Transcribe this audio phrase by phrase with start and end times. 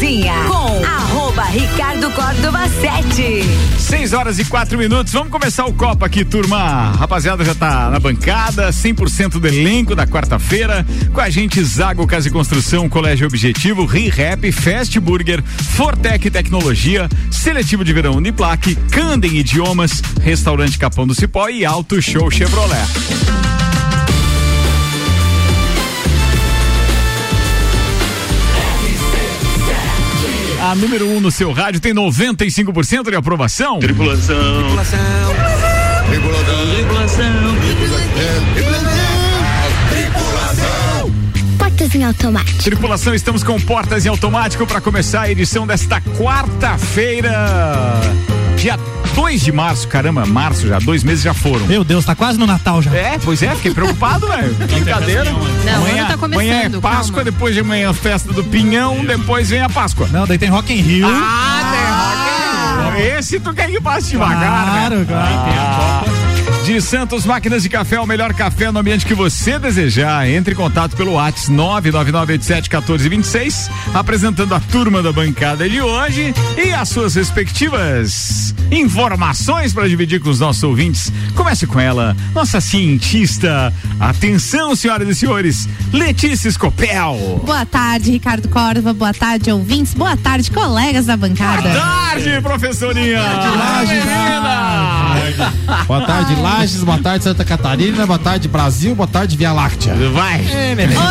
[0.00, 3.44] cozinha com arroba Ricardo Córdova 7.
[3.78, 5.12] 6 horas e quatro minutos.
[5.12, 6.92] Vamos começar o Copa aqui, turma.
[6.92, 10.86] Rapaziada já tá na bancada, 100% do elenco da quarta-feira.
[11.12, 17.84] Com a gente, Zago Casa e Construção, Colégio Objetivo, ReHap, Fast Burger, Fortec Tecnologia, Seletivo
[17.84, 23.49] de Verão Uniplaque, Candem Idiomas, Restaurante Capão do Cipó e Auto Show Chevrolet.
[30.60, 33.78] A número 1 um no seu rádio tem 95% de aprovação.
[33.78, 34.62] Tripulação.
[34.62, 34.98] Tripulação.
[36.10, 37.56] Tripulação.
[39.88, 41.10] Tripulação.
[41.56, 42.62] Portas em automático.
[42.62, 47.32] Tripulação, estamos com portas em automático para começar a edição desta quarta-feira.
[48.60, 48.78] Dia
[49.14, 51.66] 2 de março, caramba, março já, dois meses já foram.
[51.66, 52.90] Meu Deus, tá quase no Natal já.
[52.94, 54.54] É, pois é, fiquei preocupado, velho.
[54.68, 55.24] Brincadeira.
[55.64, 57.24] Não, amanhã, tá começando, amanhã é Páscoa, calma.
[57.24, 60.08] depois de amanhã festa do Pinhão, depois vem a Páscoa.
[60.12, 61.06] Não, daí tem Rock in Rio.
[61.08, 63.18] Ah, tem Rock in Rio.
[63.18, 65.04] Esse tu quer ir passo devagar, Claro, né?
[65.08, 66.19] claro.
[66.64, 70.28] De Santos Máquinas de Café, o melhor café no ambiente que você desejar.
[70.28, 76.88] Entre em contato pelo WhatsApp 999871426, apresentando a turma da bancada de hoje e as
[76.88, 81.12] suas respectivas informações para dividir com os nossos ouvintes.
[81.34, 83.72] Comece com ela, nossa cientista.
[83.98, 87.40] Atenção, senhoras e senhores, Letícia Scopel.
[87.44, 88.92] Boa tarde, Ricardo Córdova.
[88.92, 89.94] Boa tarde, ouvintes.
[89.94, 91.62] Boa tarde, colegas da bancada.
[91.62, 93.20] Boa tarde, professorinha.
[93.88, 94.90] Menina.
[95.86, 99.94] Boa tarde, Lages, boa tarde, Santa Catarina, boa tarde, Brasil, boa tarde, Via Láctea.
[100.12, 100.40] Vai.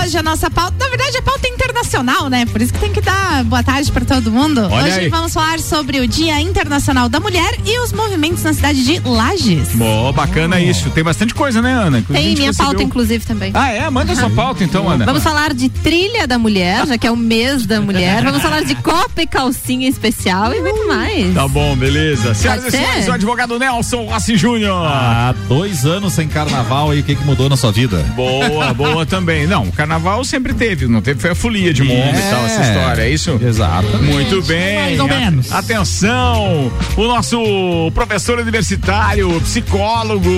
[0.04, 2.46] Hoje a nossa pauta, na verdade, a pauta é internacional, né?
[2.46, 4.68] Por isso que tem que dar boa tarde pra todo mundo.
[4.70, 5.08] Olha Hoje aí.
[5.10, 9.70] vamos falar sobre o Dia Internacional da Mulher e os movimentos na cidade de Lages.
[9.76, 10.90] Bom, bacana isso.
[10.90, 12.00] Tem bastante coisa, né, Ana?
[12.00, 13.52] Inclusive, Tem minha recebeu- pauta, inclusive, também.
[13.54, 13.90] Ah, é?
[13.90, 15.06] Manda sua pauta então, Ana.
[15.06, 18.24] Vamos falar de trilha da mulher, já que é o mês da mulher.
[18.26, 21.34] Vamos falar de copa e calcinha especial e muito mais.
[21.34, 22.34] Tá bom, beleza.
[22.34, 24.86] Senhoras e senhores, o advogado Nelson Rossi Júnior.
[25.30, 27.98] Há dois anos sem carnaval aí, o que que mudou na sua vida?
[28.16, 29.46] Boa, boa também.
[29.46, 32.62] Não, o carnaval sempre teve, não teve, foi a folia de mundo e tal, essa
[32.64, 33.40] história, é isso?
[33.42, 33.86] Exato.
[34.02, 34.76] Muito bem.
[34.80, 35.52] Mais ou menos.
[35.52, 40.32] A- Atenção, o nosso professor universitário, psicólogo,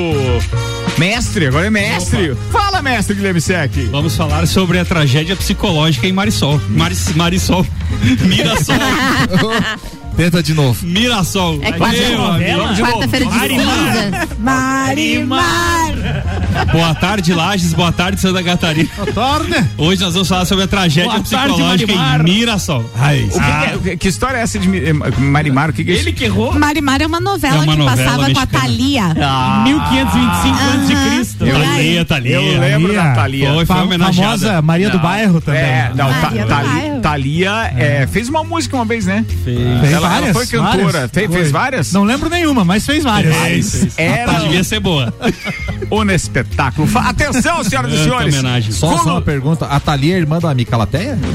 [0.97, 2.35] mestre, agora é mestre.
[2.51, 3.72] Fala, mestre Guilherme Sec.
[3.91, 6.59] Vamos falar sobre a tragédia psicológica em Marisol.
[6.68, 7.66] Maris, Marisol.
[8.28, 8.75] Mirassol.
[10.16, 10.86] Tenta de novo.
[10.86, 11.60] Mirassol.
[11.64, 11.72] É.
[11.72, 14.38] Quarta-feira de cinzas.
[14.38, 15.92] Marimar.
[16.72, 17.74] Boa tarde, Lages.
[17.74, 18.90] Boa tarde, Santa Catarina.
[19.14, 19.56] Torne.
[19.78, 22.20] Hoje nós vamos falar sobre a tragédia Boa tarde, psicológica Marimar.
[22.22, 22.86] em Mirassol.
[22.96, 23.78] Ai, O que, Ah.
[23.84, 25.70] que é- que história é essa de eh, Marimar?
[25.70, 26.14] O que, que é isso?
[26.14, 26.54] que errou.
[26.54, 28.60] Marimar é uma novela É uma que novela passava com a mexicana.
[28.62, 29.64] Thalia.
[29.64, 31.46] 1525 antes de Cristo.
[31.46, 32.36] Eu- Thalia, Thalia.
[32.42, 33.54] Eu lembro da Thalia.
[33.54, 34.28] Foi, foi homenageada.
[34.38, 35.00] famosa Maria do.
[35.00, 35.62] Bairro também.
[35.62, 37.02] É, não, Ta- Maria do Thali- Bairro.
[37.02, 39.26] Thalia é, fez uma música uma vez, né?
[39.44, 40.91] Fez Ela, ela várias, foi cantora.
[40.91, 41.12] várias.
[41.12, 41.50] Fe- Fez, Foi.
[41.51, 41.94] várias?
[41.94, 43.35] Não lembro nenhuma, mas fez várias.
[43.35, 45.13] Mas era Devia ser boa.
[45.91, 46.88] um espetáculo.
[46.95, 48.34] Atenção, senhoras e senhores.
[48.34, 48.72] homenagem.
[48.72, 51.17] Só, Como- só uma pergunta, a Thalia é irmã da Mica Lateia?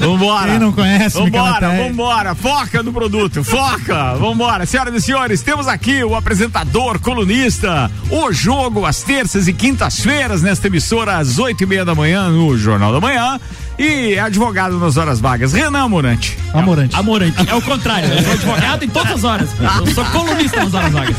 [0.00, 0.50] Vambora.
[0.50, 2.34] Quem não conhece, Vambora, vambora.
[2.34, 4.14] Foca no produto, foca.
[4.16, 4.66] Vambora.
[4.66, 10.66] Senhoras e senhores, temos aqui o apresentador, colunista, o jogo às terças e quintas-feiras nesta
[10.66, 13.40] emissora às oito e meia da manhã no Jornal da Manhã
[13.78, 16.36] e advogado nas horas vagas, Renan Morante.
[16.52, 16.96] Amorante.
[16.96, 17.48] Amorante.
[17.48, 18.08] É o contrário.
[18.08, 19.50] Eu sou advogado em todas as horas.
[19.78, 21.16] Eu sou colunista nas horas vagas.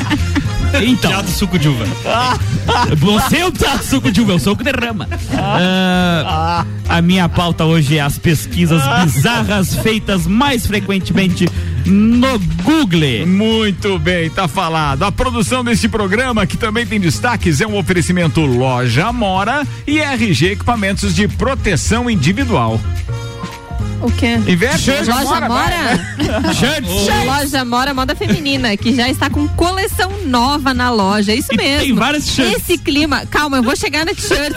[0.81, 1.85] Então, do suco de uva.
[2.97, 5.07] você é o tá suco de uva, eu sou o que derrama.
[5.35, 11.47] Ah, a minha pauta hoje é as pesquisas bizarras feitas mais frequentemente
[11.85, 13.25] no Google.
[13.25, 15.03] Muito bem, tá falado.
[15.03, 20.51] A produção deste programa, que também tem destaques, é um oferecimento Loja Amora e RG
[20.51, 22.79] Equipamentos de Proteção Individual.
[24.01, 24.35] O quê?
[24.47, 25.99] Investe Loja Mora?
[27.25, 31.33] Loja Mora Moda Feminina, que já está com coleção nova na loja.
[31.33, 31.79] Isso E mesmo.
[31.85, 32.57] tem várias shirts.
[32.57, 33.25] Esse clima.
[33.25, 34.53] Calma, eu vou chegar na t-shirt.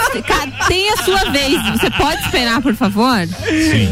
[0.68, 1.60] Tem a sua vez.
[1.72, 3.26] Você pode esperar, por favor?
[3.26, 3.88] Sim.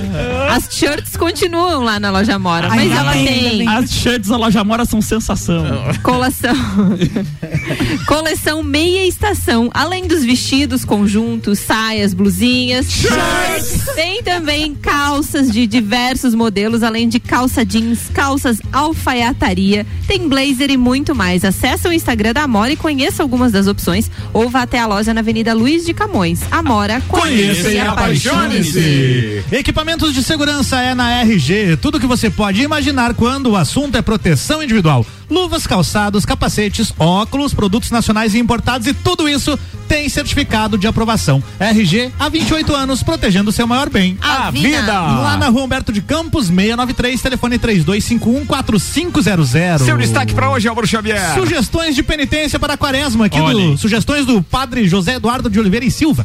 [0.50, 4.62] As shirts continuam lá na loja Mora, mas Ainda ela tem As shirts da loja
[4.62, 5.64] Mora são sensação.
[6.02, 6.54] coleção.
[8.06, 9.70] coleção meia estação.
[9.74, 12.86] Além dos vestidos, conjuntos, saias, blusinhas.
[13.94, 20.76] Tem também calças de diversos modelos, além de calça jeans, calças alfaiataria, tem blazer e
[20.76, 21.44] muito mais.
[21.44, 25.14] Acesse o Instagram da Amora e conheça algumas das opções ou vá até a loja
[25.14, 26.40] na Avenida Luiz de Camões.
[26.50, 29.44] Amora, conheça e apaixone-se.
[29.52, 31.76] Equipamentos de segurança é na RG.
[31.76, 35.06] Tudo que você pode imaginar quando o assunto é proteção individual.
[35.30, 41.42] Luvas, calçados, capacetes, óculos, produtos nacionais e importados e tudo isso tem certificado de aprovação.
[41.58, 44.16] RG há 28 anos, protegendo o seu maior bem.
[44.20, 45.00] A vida.
[45.00, 49.84] Lá na rua Humberto de Campos, 693, telefone 32514500.
[49.84, 51.34] Seu destaque pra hoje, Álvaro Xavier.
[51.34, 55.58] Sugestões de penitência para a quaresma aqui Olha do sugestões do padre José Eduardo de
[55.58, 56.24] Oliveira e Silva,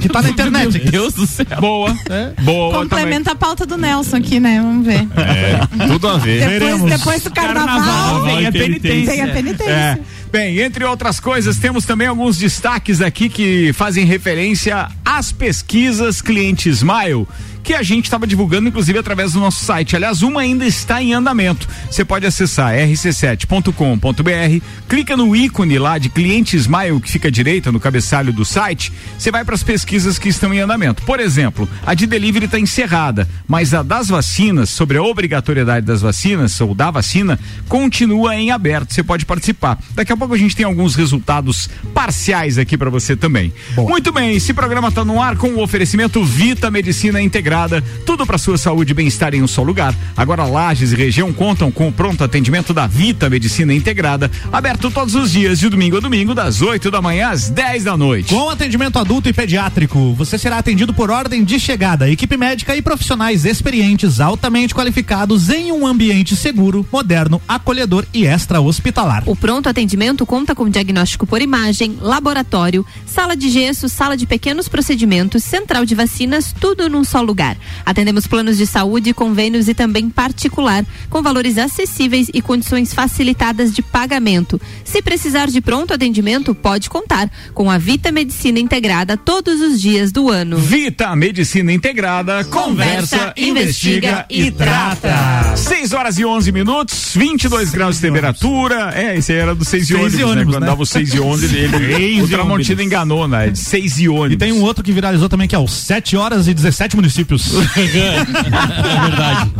[0.00, 0.78] que tá na internet.
[0.78, 1.46] Meu Deus do céu.
[1.60, 1.96] Boa.
[2.42, 4.60] Boa Complementa a pauta do Nelson aqui, né?
[4.60, 5.06] Vamos ver.
[5.08, 5.88] também.
[5.88, 6.40] Tudo a ver.
[6.40, 6.90] Depois, veremos.
[6.90, 9.12] depois do carnaval, Carnaval, vem a penitência.
[9.12, 9.72] tem a penitência.
[9.72, 9.98] É.
[10.30, 16.68] Bem, entre outras coisas, temos também alguns destaques aqui que fazem referência às pesquisas Cliente
[16.68, 17.26] Smile,
[17.66, 19.96] que a gente estava divulgando, inclusive, através do nosso site.
[19.96, 21.68] Aliás, uma ainda está em andamento.
[21.90, 27.72] Você pode acessar rc7.com.br, clica no ícone lá de Cliente Smile, que fica à direita
[27.72, 31.02] no cabeçalho do site, você vai para as pesquisas que estão em andamento.
[31.02, 36.02] Por exemplo, a de delivery está encerrada, mas a das vacinas, sobre a obrigatoriedade das
[36.02, 37.36] vacinas, ou da vacina,
[37.68, 38.94] continua em aberto.
[38.94, 39.76] Você pode participar.
[39.92, 43.52] Daqui a pouco a gente tem alguns resultados parciais aqui para você também.
[43.76, 47.20] Muito bem, esse programa está no ar com o oferecimento Vita Medicina
[48.04, 49.94] Tudo para sua saúde e bem-estar em um só lugar.
[50.14, 55.14] Agora Lages e região contam com o pronto atendimento da Vita Medicina Integrada, aberto todos
[55.14, 58.34] os dias de domingo a domingo das 8 da manhã às 10 da noite.
[58.34, 62.82] Com atendimento adulto e pediátrico, você será atendido por ordem de chegada, equipe médica e
[62.82, 69.22] profissionais experientes altamente qualificados em um ambiente seguro, moderno, acolhedor e extra-hospitalar.
[69.24, 74.68] O pronto atendimento conta com diagnóstico por imagem, laboratório, sala de gesso, sala de pequenos
[74.68, 77.45] procedimentos, central de vacinas, tudo num só lugar.
[77.84, 83.82] Atendemos planos de saúde, convênios e também particular, com valores acessíveis e condições facilitadas de
[83.82, 84.58] pagamento.
[84.84, 90.10] Se precisar de pronto atendimento, pode contar com a Vita Medicina Integrada todos os dias
[90.10, 90.56] do ano.
[90.56, 95.56] Vita Medicina Integrada, conversa, investiga e trata.
[95.56, 98.92] 6 horas e 11 minutos, 22 graus de temperatura.
[98.94, 100.24] É, esse aí era do 6 e Seis ônibus, e né?
[100.24, 100.66] ônibus, Quando né?
[100.68, 103.50] dava o 6 e 11, ele, ele, o Tramontina enganou, né?
[103.50, 104.32] De 6 e ônibus.
[104.34, 107.35] E tem um outro que viralizou também, que é o 7 horas e 17 municípios.
[107.76, 109.50] É verdade.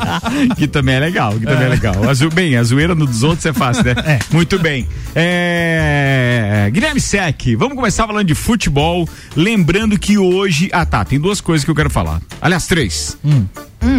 [0.56, 2.08] que também é legal, que também é legal.
[2.08, 3.94] A zo- bem, a zoeira no dos outros é fácil, né?
[4.04, 4.18] É.
[4.32, 4.86] Muito bem.
[5.14, 6.68] É...
[6.72, 9.08] Guilherme Sec, vamos começar falando de futebol.
[9.34, 10.68] Lembrando que hoje.
[10.72, 11.04] Ah, tá.
[11.04, 12.20] Tem duas coisas que eu quero falar.
[12.40, 13.16] Aliás, três.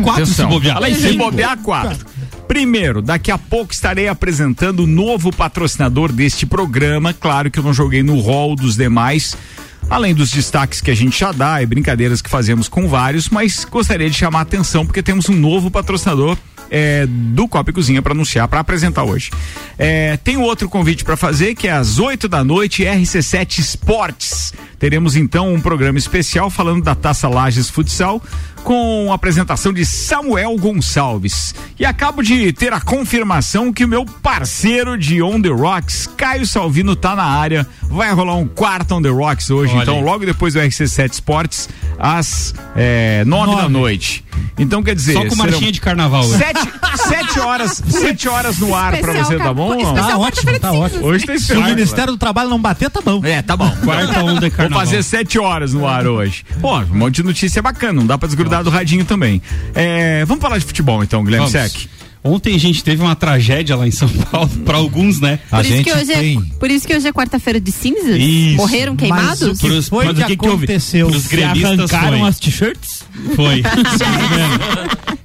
[0.03, 0.49] Quatro se Atenção.
[0.49, 0.73] bobear.
[0.75, 2.05] Fala aí, se bobear, quatro.
[2.47, 7.13] Primeiro, daqui a pouco estarei apresentando o novo patrocinador deste programa.
[7.13, 9.35] Claro que eu não joguei no hall dos demais.
[9.89, 13.63] Além dos destaques que a gente já dá e brincadeiras que fazemos com vários, mas
[13.63, 16.37] gostaria de chamar a atenção porque temos um novo patrocinador
[16.69, 19.31] é, do Copa e Cozinha para anunciar, para apresentar hoje.
[19.77, 24.53] É, tem outro convite para fazer que é às 8 da noite, RC7 Esportes.
[24.79, 28.21] Teremos então um programa especial falando da Taça Lages Futsal
[28.63, 31.55] com a apresentação de Samuel Gonçalves.
[31.79, 36.45] E acabo de ter a confirmação que o meu parceiro de On The Rocks, Caio
[36.45, 37.65] Salvino, tá na área.
[37.83, 41.69] Vai rolar um quarto On The Rocks hoje, Olha então logo depois do RC7 Esportes,
[41.97, 43.73] às é, nove da Nove.
[43.73, 44.25] noite.
[44.57, 46.27] Então quer dizer, Só com marchinha de carnaval.
[46.27, 46.37] né?
[46.37, 46.59] sete,
[47.07, 49.93] sete horas, sete horas no ar pra Especial você, tá bom?
[49.95, 51.05] Tá ótimo, tá ótimo.
[51.05, 53.21] Hoje tem Se o Ministério do Trabalho não bater, tá bom.
[53.23, 53.69] É, tá bom.
[53.83, 56.45] Quarta onda de Vou fazer sete horas no ar hoje.
[56.61, 59.41] Pô, um monte de notícia bacana, não dá pra desgrudar do radinho também.
[59.73, 61.49] É, vamos falar de futebol então, Guilherme.
[61.49, 61.87] Sec.
[62.23, 65.39] Ontem a gente teve uma tragédia lá em São Paulo, pra alguns, né?
[65.51, 66.37] A Por isso, gente que hoje tem.
[66.37, 68.17] é, por isso que hoje é quarta-feira de cinzas?
[68.19, 68.57] Isso.
[68.57, 69.41] Morreram Mas queimados?
[69.43, 71.07] o que Pros- foi mas que, o que aconteceu?
[71.07, 72.27] Pros gremistas Arrancaram foi.
[72.29, 73.03] as t-shirts?
[73.35, 73.63] Foi.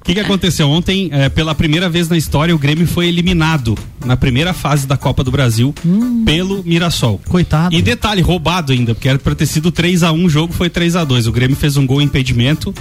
[0.03, 0.69] O que, que aconteceu?
[0.69, 4.97] Ontem, eh, pela primeira vez na história, o Grêmio foi eliminado na primeira fase da
[4.97, 5.73] Copa do Brasil
[6.25, 7.21] pelo Mirassol.
[7.29, 7.73] Coitado.
[7.73, 10.69] E detalhe, roubado ainda, porque era pra ter sido 3 a 1 o jogo foi
[10.69, 12.73] 3 a 2 O Grêmio fez um gol em impedimento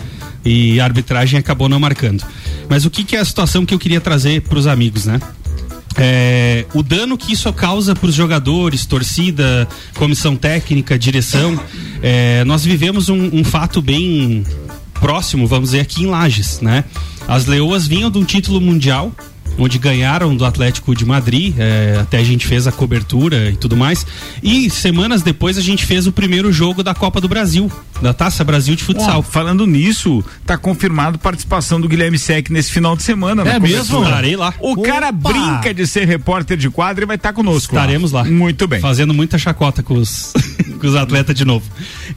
[0.45, 2.25] e a arbitragem acabou não marcando.
[2.69, 5.21] Mas o que, que é a situação que eu queria trazer pros amigos, né?
[5.97, 11.59] É, o dano que isso causa para os jogadores, torcida, comissão técnica, direção.
[12.03, 14.45] é, nós vivemos um, um fato bem
[14.95, 16.85] próximo, vamos dizer, aqui em Lages, né?
[17.29, 19.13] As Leoas vinham de um título mundial,
[19.59, 23.77] onde ganharam do Atlético de Madrid, é, até a gente fez a cobertura e tudo
[23.77, 24.07] mais.
[24.43, 28.43] E semanas depois a gente fez o primeiro jogo da Copa do Brasil, da Taça
[28.45, 29.23] Brasil de Futsal.
[29.23, 33.43] Falando nisso, tá confirmado participação do Guilherme Sec nesse final de semana.
[33.43, 34.03] É na mesmo?
[34.03, 34.55] Estarei lá.
[34.61, 35.33] O cara Opa!
[35.33, 37.75] brinca de ser repórter de quadro e vai estar conosco.
[37.75, 38.25] Estaremos lá.
[38.25, 38.81] Muito bem.
[38.81, 40.33] Fazendo muita chacota com os,
[40.81, 41.65] com os atletas de novo.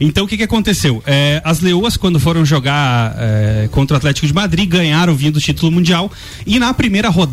[0.00, 1.02] Então o que, que aconteceu?
[1.06, 5.40] É, as Leoas, quando foram jogar é, contra o Atlético de Madrid, ganharam vindo o
[5.40, 6.10] título mundial.
[6.46, 7.25] E na primeira rodada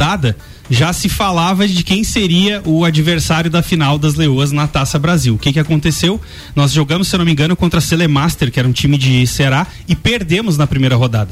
[0.70, 5.36] já se falava de quem seria o adversário da final das Leoas na Taça Brasil.
[5.36, 6.20] O que, que aconteceu?
[6.56, 9.68] Nós jogamos, se não me engano, contra a Celemaster, que era um time de Ceará,
[9.88, 11.32] e perdemos na primeira rodada.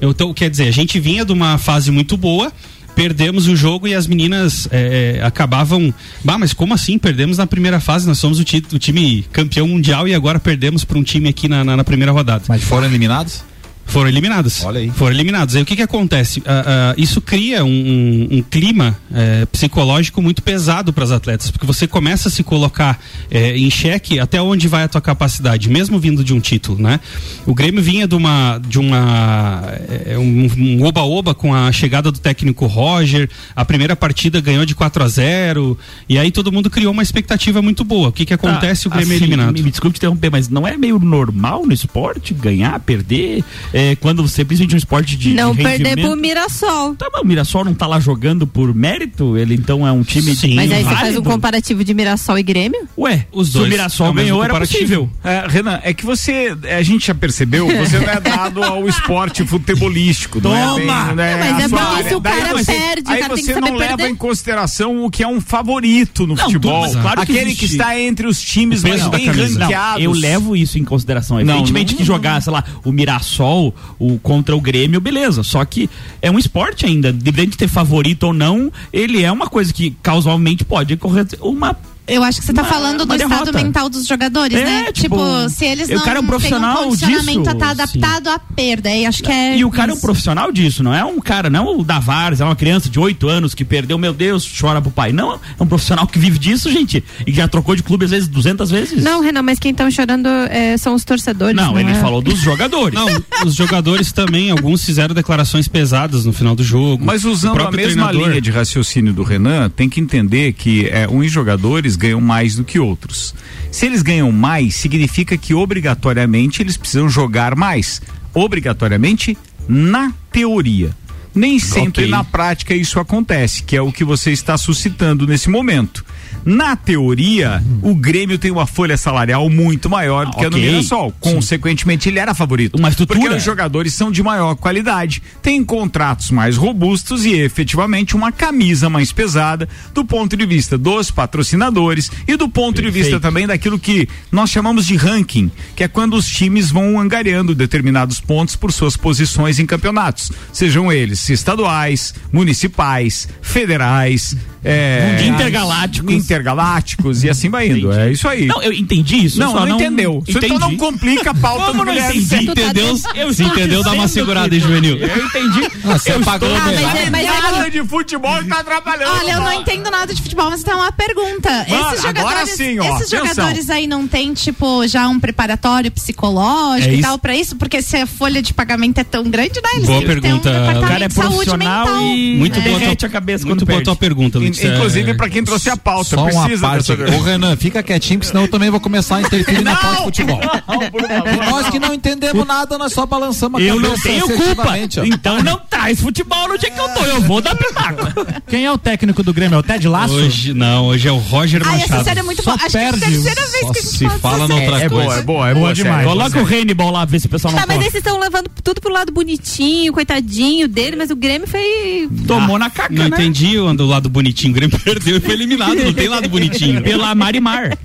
[0.00, 2.52] Então, quer dizer, a gente vinha de uma fase muito boa,
[2.94, 5.92] perdemos o jogo e as meninas é, acabavam.
[6.24, 6.98] Bah, mas como assim?
[6.98, 10.98] Perdemos na primeira fase, nós somos o, o time campeão mundial e agora perdemos para
[10.98, 12.44] um time aqui na, na- na primeira rodada.
[12.48, 13.42] Mas foram eliminados?
[13.84, 14.64] Foram eliminados.
[14.64, 14.90] Olha aí.
[14.90, 15.54] Foram eliminados.
[15.54, 16.42] Aí o que que acontece?
[16.46, 21.50] Ah, ah, isso cria um, um- um clima eh, psicológico muito pesado para as atletas,
[21.50, 22.98] porque você começa a se colocar
[23.30, 27.00] eh, em xeque até onde vai a tua capacidade, mesmo vindo de um título, né?
[27.44, 32.18] O Grêmio vinha de uma de uma eh, um um oba-oba com a chegada do
[32.18, 36.92] técnico Roger, a primeira partida ganhou de 4 a 0 e aí todo mundo criou
[36.92, 38.08] uma expectativa muito boa.
[38.08, 38.86] O que que acontece?
[38.86, 39.52] o Grêmio é assim, eliminado.
[39.54, 43.44] Me, me desculpe te interromper, mas não é meio normal no esporte ganhar, perder?
[43.72, 45.32] É, quando você, principalmente um esporte de.
[45.34, 46.94] Não de perder pro Mirassol.
[46.94, 49.36] Tá, mas o Mirassol não tá lá jogando por mérito?
[49.36, 50.54] Ele então é um time Sim.
[50.54, 51.22] Mas aí você faz um válido?
[51.22, 52.86] comparativo de Mirassol e Grêmio?
[52.98, 53.70] Ué, Os se o dois.
[53.70, 55.08] Mirassol É ganhou, era possível.
[55.24, 59.44] É, Renan, é que você, a gente já percebeu, você não é dado ao esporte
[59.46, 60.40] futebolístico.
[60.42, 61.12] Não é bem, Toma!
[61.14, 62.08] né, Não, mas a é área.
[62.08, 64.12] se o cara você- perde, o aí cara que você não leva perder.
[64.12, 66.86] em consideração o que é um favorito no Não, futebol.
[66.88, 67.76] tudo, claro que Aquele que existe.
[67.76, 70.02] está entre os times mais bem ranqueados.
[70.04, 71.40] eu levo isso em consideração.
[71.40, 73.61] Evidentemente que jogar, sei lá, o Mirassol
[73.98, 75.42] o, contra o Grêmio, beleza.
[75.42, 75.88] Só que
[76.20, 77.10] é um esporte ainda.
[77.10, 81.76] Independente de ter favorito ou não, ele é uma coisa que causalmente pode ocorrer uma.
[82.14, 83.52] Eu acho que você tá Uma- falando do uma estado derrota.
[83.52, 84.84] mental dos jogadores, É, né?
[84.92, 87.70] tipo, Tipo, se eles o não cara é um profissional têm um condicionamento disso, tá
[87.70, 88.88] adaptado à perda.
[88.88, 89.56] Aí acho que é.
[89.58, 90.02] E o cara é um isso.
[90.06, 93.28] profissional disso, não é um cara, não é o Davares, é uma criança de 8
[93.28, 95.12] anos que perdeu, meu Deus, chora pro pai.
[95.12, 97.02] Não, é um profissional que vive disso, gente.
[97.26, 99.02] E já trocou de clube às vezes 200 vezes.
[99.02, 101.54] Não, Renan, mas quem estão chorando é, são os torcedores.
[101.56, 101.94] Não, ele é?
[101.94, 102.98] falou dos jogadores.
[102.98, 103.08] Não,
[103.46, 107.04] os jogadores também, alguns fizeram declarações pesadas no final do jogo.
[107.04, 110.86] Mas O usando a mesma treinador- linha de raciocínio do Renan, tem que entender que
[110.86, 113.34] é, uns jogadores ganham mais do que outros.
[113.70, 118.02] Se eles ganham mais, significa que obrigatoriamente eles precisam jogar mais.
[118.34, 119.36] Obrigatoriamente
[119.68, 120.94] na teoria.
[121.34, 122.08] Nem sempre Ok.
[122.10, 126.04] na prática isso acontece, que é o que você está suscitando nesse momento.
[126.44, 130.58] Na teoria, o Grêmio tem uma folha salarial muito maior do que a do.
[130.58, 131.12] Mirassol.
[131.20, 132.76] Consequentemente, ele era favorito.
[132.76, 133.18] Uma estrutura.
[133.18, 138.88] Porque os jogadores são de maior qualidade, têm contratos mais robustos e efetivamente uma camisa
[138.88, 143.04] mais pesada do ponto de vista dos patrocinadores e do ponto de Perfeito.
[143.04, 147.54] vista também daquilo que nós chamamos de ranking, que é quando os times vão angariando
[147.54, 156.14] determinados pontos por suas posições em campeonatos, sejam eles estaduais, municipais, federais, é, Intergalácticos.
[156.14, 157.88] intergalácticos e assim vai indo.
[157.92, 157.98] Entendi.
[158.00, 158.46] É isso aí.
[158.46, 159.38] Não, eu entendi isso.
[159.38, 160.22] Não, só não, entendeu.
[160.26, 162.18] Você Então não complica a pauta Como do não Guilherme.
[162.20, 162.46] entendi?
[162.46, 163.00] Tá Entendeu?
[163.14, 164.98] Eu Se entendeu, dá uma segurada que- aí, Juvenil.
[164.98, 165.68] Eu entendi.
[165.84, 166.62] Você eu pagou estou...
[166.62, 167.26] Ah, mas é, mas
[167.66, 169.10] é de futebol tá atrapalhando.
[169.18, 171.50] Olha, eu não entendo nada de futebol, mas tem uma pergunta.
[171.68, 173.28] Mano, esses agora jogadores, sim, ó, esses atenção.
[173.28, 177.56] jogadores aí não tem, tipo, já um preparatório psicológico É e tal pra isso?
[177.56, 179.70] Porque se a folha de pagamento é tão grande, né?
[179.74, 180.50] Eles Boa têm que ter um pergunta.
[180.50, 182.02] departamento O cara é de saúde profissional mental.
[182.16, 183.84] e Muito boa a cabeça Muito quando boa perde.
[183.84, 186.96] tua pergunta, In- Inclusive pra quem trouxe a pauta, Só uma precisa parte.
[186.96, 187.16] dessa.
[187.16, 190.02] Ô, Renan, fica quietinho, que senão eu também vou começar a interferir na pauta de
[190.04, 190.40] futebol.
[190.40, 194.68] E nós que não entendemos nada, nós só balançamos a Eu não cabeça tenho culpa.
[195.00, 195.04] ó.
[195.04, 197.04] Então não traz futebol no dia que eu tô.
[197.04, 198.02] Eu vou dar pitaco.
[198.48, 199.56] Quem é o técnico do Grêmio?
[199.56, 200.14] É o Ted Laço?
[200.14, 202.04] Hoje, não, hoje é o Roger essa Machado.
[202.04, 202.56] série é muito boa.
[202.56, 204.70] Acho que é a perde, terceira vez Só que a gente se fala fala noutra
[204.72, 204.82] série.
[204.84, 205.20] É boa, coisa.
[205.20, 206.06] é boa, é Boa boa demais.
[206.06, 208.80] Coloca o Hannibal lá, ver se o pessoal não Tá, mas vocês estão levando tudo
[208.80, 212.08] pro lado bonitinho, coitadinho dele, mas o Grêmio foi.
[212.26, 213.08] Tomou na caca, Não né?
[213.08, 214.41] entendi o do lado bonitinho.
[214.50, 215.74] O Grêmio perdeu e foi eliminado.
[215.74, 216.82] Não tem lado bonitinho.
[216.82, 217.76] Pela Marimar.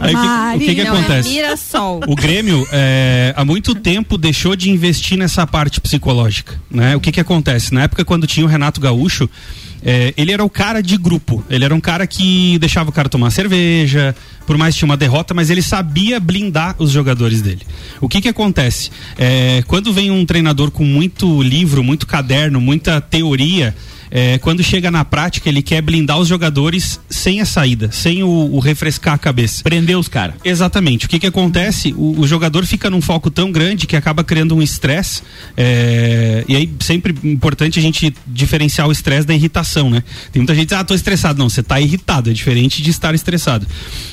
[0.00, 1.28] Aí, o que- o que, que não, acontece?
[1.28, 2.00] É Mirassol.
[2.06, 6.58] O Grêmio, é, há muito tempo, deixou de investir nessa parte psicológica.
[6.70, 6.96] Né?
[6.96, 7.72] O que, que acontece?
[7.74, 9.28] Na época, quando tinha o Renato Gaúcho,
[9.84, 11.44] é, ele era o cara de grupo.
[11.48, 14.14] Ele era um cara que deixava o cara tomar cerveja,
[14.46, 17.62] por mais que tinha uma derrota, mas ele sabia blindar os jogadores dele.
[18.00, 18.90] O que, que acontece?
[19.18, 23.74] É, quando vem um treinador com muito livro, muito caderno, muita teoria.
[24.10, 28.28] É, quando chega na prática, ele quer blindar os jogadores sem a saída, sem o,
[28.28, 29.62] o refrescar a cabeça.
[29.62, 30.36] Prendeu os caras.
[30.44, 31.06] Exatamente.
[31.06, 31.92] O que que acontece?
[31.96, 35.22] O, o jogador fica num foco tão grande que acaba criando um estresse.
[35.56, 40.02] é, e aí, sempre importante a gente diferenciar o estresse da irritação, né?
[40.32, 41.38] Tem muita gente que diz, ah, tô estressado.
[41.38, 42.30] Não, você tá irritado.
[42.30, 43.66] É diferente de estar estressado.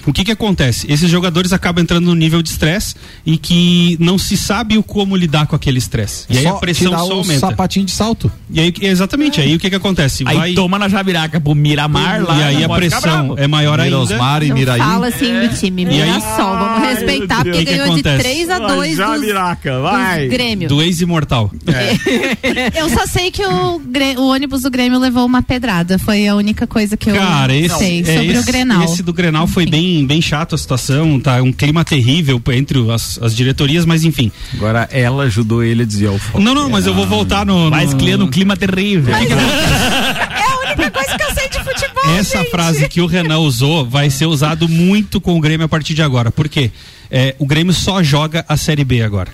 [0.06, 0.92] O que que acontece?
[0.92, 2.96] Esses jogadores acabam entrando no nível de estresse
[3.26, 6.26] e que não se sabe o como lidar com aquele estresse.
[6.30, 7.40] E aí Só a pressão tirar só o aumenta.
[7.40, 8.32] sapatinho de salto.
[8.50, 9.40] E aí, exatamente.
[9.40, 9.83] Aí o que que acontece?
[10.26, 12.38] Aí Vai- toma na Javiraca pro Miramar lá.
[12.40, 13.96] e aí não a pressão é maior ainda.
[13.98, 14.80] Mirosmar e Não Miraí.
[14.80, 15.84] fala assim do time.
[15.84, 16.58] E aí- Mirassol.
[16.58, 17.64] Vamos respeitar, porque Deus.
[17.66, 18.24] ganhou O que que de acontece?
[18.30, 20.28] 3 a 2 Já dos, viraca, dos vai.
[20.28, 20.68] Grêmio.
[20.70, 21.52] Do ex-imortal.
[22.76, 23.82] Eu só sei que o,
[24.18, 25.98] o ônibus do Grêmio levou uma pedrada.
[26.00, 28.84] Foi a única coisa que eu Cara, esse, sei é, sobre esse, o Grenal.
[28.84, 31.42] esse do Grenal foi bem, bem chato a situação, tá?
[31.42, 34.32] Um clima terrível entre as, as diretorias, mas enfim.
[34.54, 36.40] Agora ela ajudou ele a desviar o foco.
[36.42, 37.70] Não, não, mas eu vou voltar no.
[37.70, 38.56] Mas no- criando um clima
[39.74, 40.70] terrível.
[40.70, 42.16] Eu pra coisa que eu sei de futebol.
[42.18, 42.52] Essa gente.
[42.52, 46.02] frase que o Renan usou vai ser usado muito com o Grêmio a partir de
[46.02, 46.32] agora.
[46.32, 46.72] Por quê?
[47.12, 49.32] É, o Grêmio só joga a Série B agora.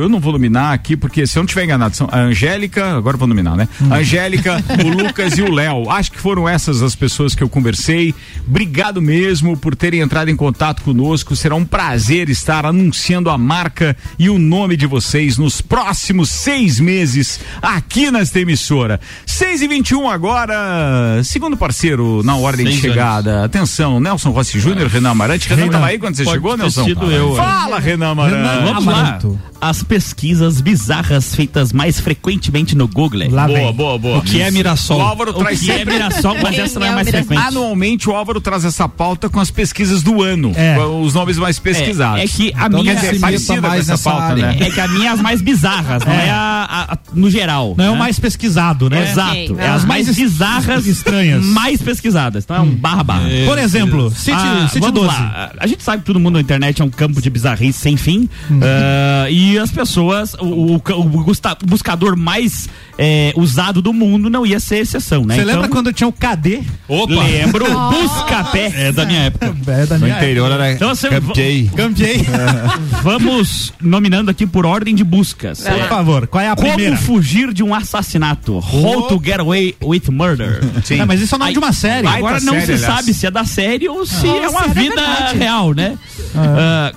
[0.00, 3.16] Eu não vou nominar aqui, porque se eu não tiver enganado, são a Angélica, agora
[3.16, 3.68] eu vou nominar, né?
[3.82, 3.92] Hum.
[3.92, 5.90] A Angélica, o Lucas e o Léo.
[5.90, 8.14] Acho que foram essas as pessoas que eu conversei.
[8.46, 11.34] Obrigado mesmo por terem entrado em contato conosco.
[11.34, 16.78] Será um prazer estar anunciando a marca e o nome de vocês nos próximos seis
[16.78, 19.00] meses aqui nesta emissora.
[19.26, 23.44] 6 e 21 agora, segundo parceiro na ordem Seis de chegada.
[23.44, 25.48] Atenção, Nelson Rossi Júnior, Renan Amarante.
[25.48, 26.84] Renan tava aí quando você chegou, Nelson?
[26.84, 28.36] sido eu, Fala, Renan Amarante.
[28.36, 29.18] Renan Vamos lá.
[29.60, 33.28] As pesquisas bizarras feitas mais frequentemente no Google.
[33.28, 33.72] Lá Boa, vem.
[33.72, 34.18] boa, boa.
[34.18, 34.98] O que é Mirassol?
[34.98, 37.06] O Álvaro O traz que é sempre Mirassol, mas Quem essa não é é mais
[37.06, 37.26] Mirassol?
[37.26, 37.48] frequente.
[37.48, 40.78] Anualmente o Álvaro traz essa pauta com as pesquisas do ano, É.
[40.78, 42.20] os nomes mais pesquisados.
[42.20, 44.46] É, é que a Então minha meta parecida mais com essa nessa pauta, área.
[44.46, 44.56] né?
[44.60, 46.36] é que a minha é as mais bizarras, não é a,
[46.70, 47.74] a- a- no geral.
[47.76, 47.98] Não é o né?
[47.98, 49.10] mais pesquisado, né?
[49.10, 49.56] Exato.
[49.58, 51.44] É as mais mais bizarras estranhas.
[51.44, 52.44] mais pesquisadas.
[52.44, 53.22] Então é um barra barra.
[53.44, 54.68] Por exemplo, City, Ah,
[55.00, 55.22] vamos 12.
[55.22, 55.52] lá.
[55.58, 58.28] A gente sabe que todo mundo na internet é um campo de bizarrice sem fim.
[58.62, 64.58] Ah, e as pessoas, o, o- o buscador mais eh, usado do mundo não ia
[64.60, 65.36] ser exceção, né?
[65.36, 66.62] Você Então, lembra quando tinha o KD?
[66.88, 67.14] Opa!
[67.14, 67.64] Lembro.
[67.90, 68.72] Busca-pé.
[68.74, 69.54] É da minha época.
[69.68, 71.70] É da No minha interior era Então, você- Campiei.
[71.76, 72.26] Campeei.
[73.02, 75.60] Vamos nominando aqui por ordem de buscas.
[75.60, 75.72] Por.
[75.72, 76.96] É, favor, qual é a Como primeira?
[76.96, 78.58] fugir de um assassinato?
[78.58, 80.60] How to get away with murder.
[80.84, 81.00] Sim.
[81.00, 82.06] É, mas isso é o nome de uma série.
[82.06, 82.94] Agora não série, se aliás.
[82.94, 85.38] sabe se é da série ou se Ou é uma é da vida verdade.
[85.38, 85.98] real, né?
[86.34, 86.92] Ah,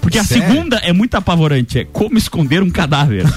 [0.00, 0.46] porque a Sério?
[0.48, 3.24] segunda é muito apavorante, é como esconder um cadáver.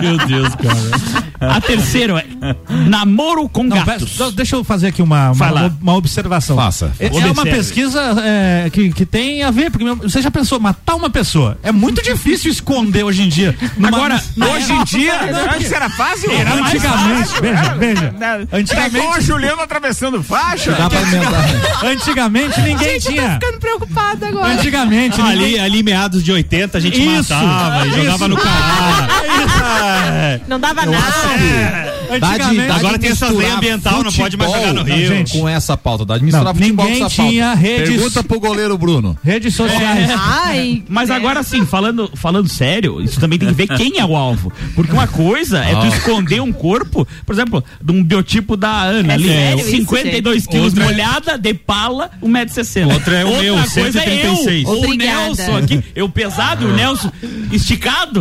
[0.00, 1.52] Meu Deus, cara.
[1.54, 2.54] A terceira é
[2.88, 4.16] namoro com Não, gatos.
[4.34, 6.56] deixa eu fazer aqui uma, uma, uma observação.
[6.56, 6.92] Faça.
[7.00, 10.94] É, é uma pesquisa é, que, que tem a ver, porque você já pensou, matar
[10.94, 13.56] uma pessoa é muito difícil esconder hoje em dia.
[13.76, 15.14] Numa- Agora, na- Hoje em dia,
[15.54, 16.30] antes era fácil?
[16.30, 17.74] Era antigamente, fácil, veja, era.
[17.74, 18.14] veja.
[18.52, 20.72] É Antigamente- igual a Juliana atravessando faixa.
[20.72, 21.44] Dá pra emendar.
[21.84, 23.38] Antigamente ninguém tinha.
[23.40, 24.41] Ficando preocupada agora.
[24.44, 25.60] Antigamente Ali, ninguém.
[25.60, 27.98] ali meados de 80 a gente Isso, matava e isso.
[27.98, 29.08] jogava no caralho.
[30.48, 31.91] Não dava nada.
[32.20, 34.72] Dá de, Antigamente- dá Agora de tem essas misturar leis ambiental, não pode mais jogar
[34.74, 35.08] no Rio.
[35.08, 35.38] gente.
[35.38, 37.30] Com essa pauta, dá de misturar Não, futebol ninguém com essa pauta.
[37.32, 39.16] tinha redes- Pergunta pro goleiro Bruno.
[39.24, 40.10] Redes sociais.
[40.16, 40.82] Ai.
[40.88, 44.52] Mas agora sim, falando, falando sério, isso também tem que ver quem é o alvo.
[44.74, 49.12] Porque uma coisa é tu esconder um corpo, por exemplo, de um biotipo da Ana
[49.12, 52.92] É ali, sério isso, 52 quilos Outra é- molhada, de pala, 1,60m.
[52.92, 54.64] Outra é o meu, coisa é 136.
[54.64, 54.94] eu, ou o.
[54.94, 57.10] Nelson aqui, eu pesado e o Nelson
[57.50, 58.20] esticado.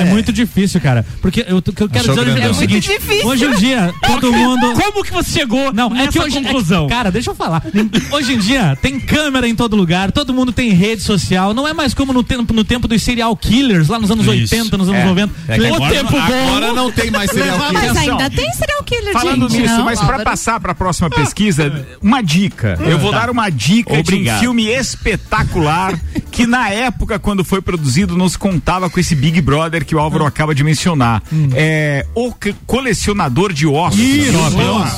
[0.00, 1.04] É muito difícil, cara.
[1.20, 3.44] Porque eu, o que eu quero Achou dizer é o É seguinte: muito difícil Hoje
[3.44, 4.72] em dia, todo mundo.
[4.74, 6.36] Como que você chegou Não, é nessa que hoje.
[6.42, 6.84] conclusão?
[6.84, 7.62] é que- cara, deixa eu falar.
[8.12, 11.52] Hoje em dia tem câmera em todo lugar, todo mundo tem rede social.
[11.54, 14.54] Não é mais como no tempo, no tempo dos serial killers, lá nos anos Isso.
[14.54, 15.04] 80, nos anos É.
[15.04, 15.34] 90.
[15.48, 16.18] É o agora, tempo bom.
[16.20, 17.90] agora não tem mais serial Mas killer.
[17.90, 18.18] Atenção.
[18.18, 19.62] ainda tem serial killer, Falando gente.
[19.62, 22.78] nisso, não, mas para passar para a próxima pesquisa, uma dica.
[22.80, 24.36] Eu vou dar uma dica de Obrigado.
[24.36, 25.98] um filme espetacular
[26.30, 29.98] que na época quando foi produzido não se contava com esse Big Brother que o
[29.98, 31.22] Álvaro acaba de mencionar.
[31.54, 32.54] É o C-
[33.18, 33.98] colecionador de ossos.
[33.98, 34.32] Isso,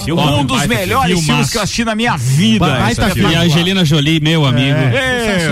[0.05, 0.23] filme.
[0.23, 2.67] um dos melhores filmes que eu assisti na minha vida.
[2.67, 3.13] Baita.
[3.19, 4.77] E a Angelina Jolie, meu amigo.
[4.79, 5.49] É.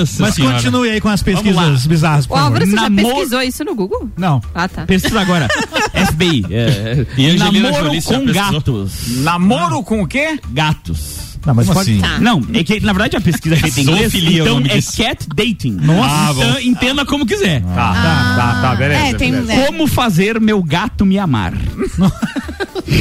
[0.00, 0.56] Nossa Mas senhora.
[0.56, 3.74] continue aí com as pesquisas bizarras, por O Álvaro, você já Namoro- pesquisou isso no
[3.74, 4.10] Google?
[4.16, 4.42] Não.
[4.54, 4.82] Ah, tá.
[4.86, 5.48] Pesquisa agora.
[5.94, 6.44] FBI.
[6.50, 8.92] É, E Angelina namoro Jolie, já com gatos.
[9.22, 10.38] Namoro com o quê?
[10.50, 11.29] Gatos.
[11.46, 11.78] Não, mas pode.
[11.80, 12.00] assim?
[12.00, 12.18] Tá.
[12.20, 14.62] Não, é que na verdade a pesquisa é feita em inglês, Zoofilia é então é
[14.62, 14.96] disso.
[14.96, 15.72] cat dating.
[15.80, 16.32] Nossa.
[16.40, 17.62] Então, entenda como quiser.
[17.62, 19.00] Tá, tá, tá, tá, beleza.
[19.06, 19.32] É, tem.
[19.32, 19.52] beleza.
[19.52, 19.66] é.
[19.66, 21.54] Como fazer meu gato me amar?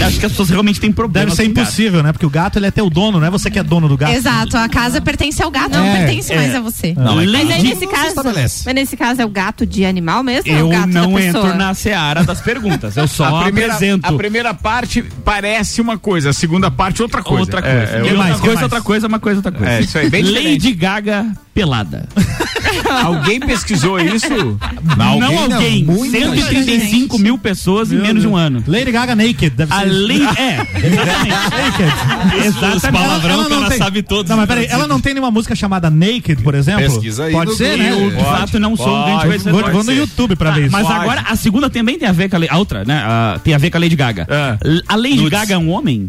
[0.06, 1.26] Acho que as pessoas realmente têm problema.
[1.26, 2.12] Deve ser impossível, né?
[2.12, 4.14] Porque o gato ele é teu dono, não é você que é dono do gato.
[4.14, 6.94] Exato, a casa pertence ao gato, não É, pertence mais a você.
[6.96, 8.08] Não, é Mas aí cada um nesse se caso.
[8.08, 8.64] estabelece.
[8.66, 10.52] Mas nesse caso é o gato de animal mesmo?
[10.52, 12.96] ou é Eu o gato não entro na seara das perguntas.
[12.98, 14.08] Eu só a primeira, apresento.
[14.08, 17.42] a primeira parte parece uma coisa, a segunda parte outra coisa.
[17.42, 18.08] Outra É, coisa.
[18.08, 18.64] é, mais, que coisa, mais?
[18.64, 19.72] outra coisa, uma coisa, outra coisa.
[19.74, 20.74] É, isso aí, bem Lady.
[20.74, 22.08] Gaga pelada.
[23.04, 24.58] Alguém pesquisou isso?
[24.98, 25.84] não alguém não, alguém.
[25.84, 28.64] muita 135 mil pessoas em menos de um ano.
[28.68, 29.79] Lady Gaga Naked, deve ser.
[29.84, 30.24] Lady.
[30.40, 32.40] É, exatamente.
[32.40, 32.92] Os exatamente.
[32.92, 34.30] palavrão Ela não cara tem- sabe todos.
[34.30, 36.82] Não, mas peraí, ela não tem nenhuma música chamada Naked, por exemplo?
[36.84, 37.92] Pesquisa aí Pode ser, né?
[37.92, 39.72] De fato, não sou um grande conhecedor.
[39.72, 39.92] Vou, no.
[39.94, 40.72] YouTube pra ver isso.
[40.72, 41.00] Mas Pode.
[41.00, 43.04] agora, a segunda também tem a ver com a, outra, né?
[43.06, 44.28] A- tem a ver com a Lady Gaga.
[44.30, 44.58] É.
[44.88, 45.30] A Lady Nudes.
[45.32, 46.08] Gaga é um homem?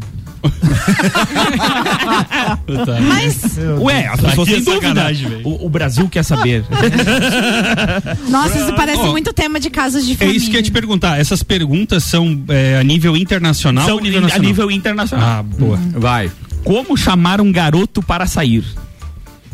[3.09, 5.13] Mas, Ué, as pessoas Aqui é têm dúvida.
[5.45, 6.65] O, o Brasil quer saber.
[8.29, 10.37] nossa, isso parece Ó, muito tema de casos de É família.
[10.37, 11.19] isso que eu ia te perguntar.
[11.19, 15.41] Essas perguntas são é, a nível internacional São nível a nível internacional.
[15.41, 15.79] Ah, boa.
[15.95, 16.31] Vai.
[16.65, 18.65] Como chamar um garoto para sair?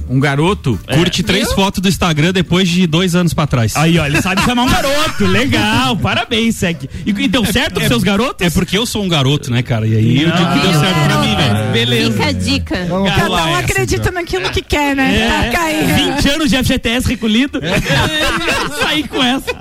[0.09, 0.79] Um garoto?
[0.93, 3.75] Curte três fotos do Instagram depois de dois anos pra trás.
[3.77, 5.27] Aí, ó, ele sabe chamar um garoto.
[5.27, 6.85] Legal, parabéns, Sec.
[7.05, 8.47] E, e deu certo com seus garotos?
[8.47, 9.87] É porque eu sou um garoto, né, cara?
[9.87, 11.73] E aí eu digo que deu certo pra mim, velho.
[11.73, 12.13] Beleza.
[12.13, 12.77] Fica a dica.
[13.17, 15.17] Cada lá um essa, acredita naquilo que quer, né?
[15.17, 16.17] É, Tá caindo.
[16.17, 17.61] 20 anos de FGTS recolhido.
[18.81, 19.55] Saí com essa.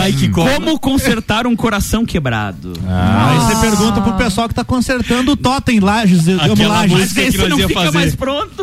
[0.00, 2.72] Ai, que co- Como consertar um coração quebrado?
[2.86, 6.92] Aí você pergunta pro pessoal que tá consertando o totem Lages, Aquela Lages.
[6.98, 7.98] Música que esse nós não ia fica fazer.
[7.98, 8.62] mais pronto.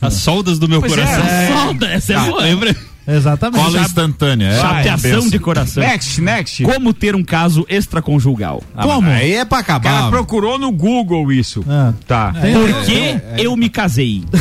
[0.00, 0.96] As soldas do meu Pois é.
[0.96, 1.24] coração.
[1.66, 2.42] Solda, essa é Ah, boa.
[2.42, 2.76] lembra?
[3.04, 3.60] Exatamente.
[3.64, 4.46] Cola instantânea.
[4.46, 5.82] É, Chapeação de coração.
[5.82, 6.62] Next, next.
[6.62, 8.62] Como ter um caso extraconjugal?
[8.76, 9.10] Ah, Como?
[9.10, 10.08] Aí é pra O cara acabar.
[10.10, 11.64] procurou no Google isso.
[11.68, 11.92] Ah.
[12.06, 12.32] Tá.
[12.40, 14.22] Tem- Por que eu me casei?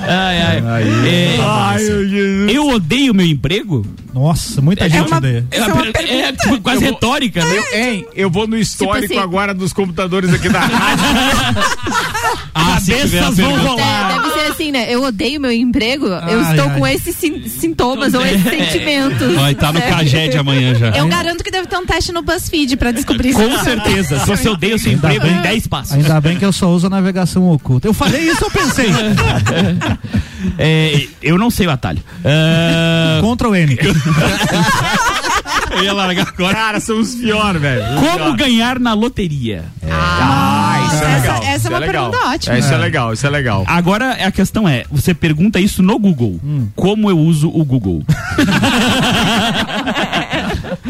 [0.00, 0.82] ai, ai.
[1.06, 2.52] É, Ai, meu Jesus.
[2.54, 3.84] eu odeio meu emprego?
[4.12, 5.44] Nossa, muita gente uma- odeia.
[5.50, 6.02] É uma pergunta.
[6.02, 7.56] é tipo, quase retórica, né?
[7.56, 11.04] Eu, hein, eu vou no histórico assim- agora dos computadores aqui da rádio.
[12.56, 14.10] Ah, se tiver a Cabeças vão rolar.
[14.10, 14.86] É, deve ser assim, né?
[14.88, 16.78] Eu odeio meu emprego, eu Ai, estou ai.
[16.78, 19.34] com esses sin- sintomas ou esses sentimentos.
[19.34, 19.82] Vai estar no É.
[19.82, 20.90] Caged amanhã já.
[20.90, 23.38] Eu garanto que deve ter um teste no BuzzFeed pra descobrir isso.
[23.40, 24.20] Com certeza.
[24.24, 25.92] Se você odeia o seu Ainda emprego bem- em 10 passos.
[25.94, 27.88] Ainda bem que eu só uso a navegação oculta.
[27.88, 28.90] Eu falei isso, eu pensei.
[30.58, 32.02] É, eu não sei o atalho.
[32.22, 33.78] Ah, Ctrl N.
[35.74, 36.54] Eu ia largar agora.
[36.54, 37.82] Cara, são os piores, velho.
[37.98, 39.64] como ganhar na loteria?
[39.90, 41.36] Ah, isso é Essa- legal.
[41.36, 42.10] essa é isso uma legal.
[42.10, 42.54] pergunta ótima.
[42.54, 43.64] É, isso é legal, isso é legal.
[43.66, 46.38] Agora a questão é, você pergunta isso no Google.
[46.76, 48.02] Como eu uso o Google?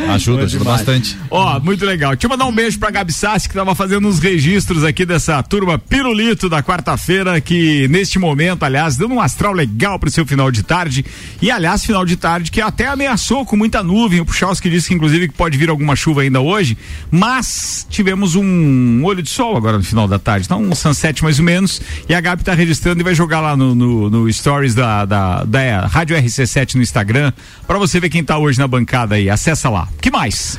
[0.08, 1.16] Ajuda, ajuda bastante.
[1.30, 2.12] Ó, muito legal.
[2.12, 5.42] Deixa eu mandar um beijo pra Gabi Sassi, que tava fazendo uns registros aqui dessa
[5.42, 10.50] turma Pirulito da quarta-feira, que neste momento, aliás, dando um astral legal pro seu final
[10.50, 11.04] de tarde.
[11.40, 14.20] E, aliás, final de tarde que até ameaçou com muita nuvem.
[14.20, 16.76] O Puchalski disse que, inclusive, que pode vir alguma chuva ainda hoje.
[17.10, 20.46] Mas tivemos um olho de sol agora no final da tarde.
[20.46, 21.80] Então, um sunset mais ou menos.
[22.08, 25.44] E a Gabi tá registrando e vai jogar lá no, no, no stories da, da,
[25.44, 27.32] da Rádio RC7 no Instagram,
[27.66, 29.28] pra você ver quem tá hoje na bancada aí.
[29.28, 29.73] Acessa lá.
[30.00, 30.58] Que mais?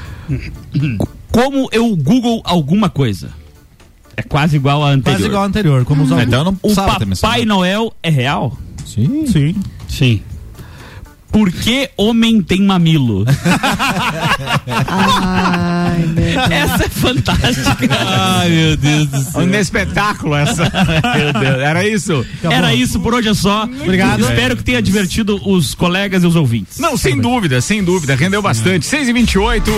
[1.31, 3.29] Como eu Google alguma coisa?
[4.17, 5.17] É quase igual a anterior.
[5.17, 5.85] Quase igual ao anterior.
[5.85, 7.45] Como usar Então não O Papai.
[7.45, 8.57] Noel é real?
[8.85, 9.27] Sim.
[9.27, 9.55] Sim.
[9.87, 10.21] Sim.
[11.35, 13.25] Por que homem tem mamilo?
[14.87, 17.93] Ai, meu Essa é fantástica.
[17.99, 19.41] Ai, meu Deus do céu.
[19.41, 20.63] Um espetáculo essa.
[21.13, 22.25] Meu Deus, era isso?
[22.41, 23.65] Era isso por hoje é só.
[23.65, 24.21] Obrigado.
[24.21, 26.79] Espero que tenha divertido os colegas e os ouvintes.
[26.79, 28.15] Não, sem dúvida, sem dúvida.
[28.15, 28.85] Rendeu bastante.
[28.85, 29.71] 6 e 28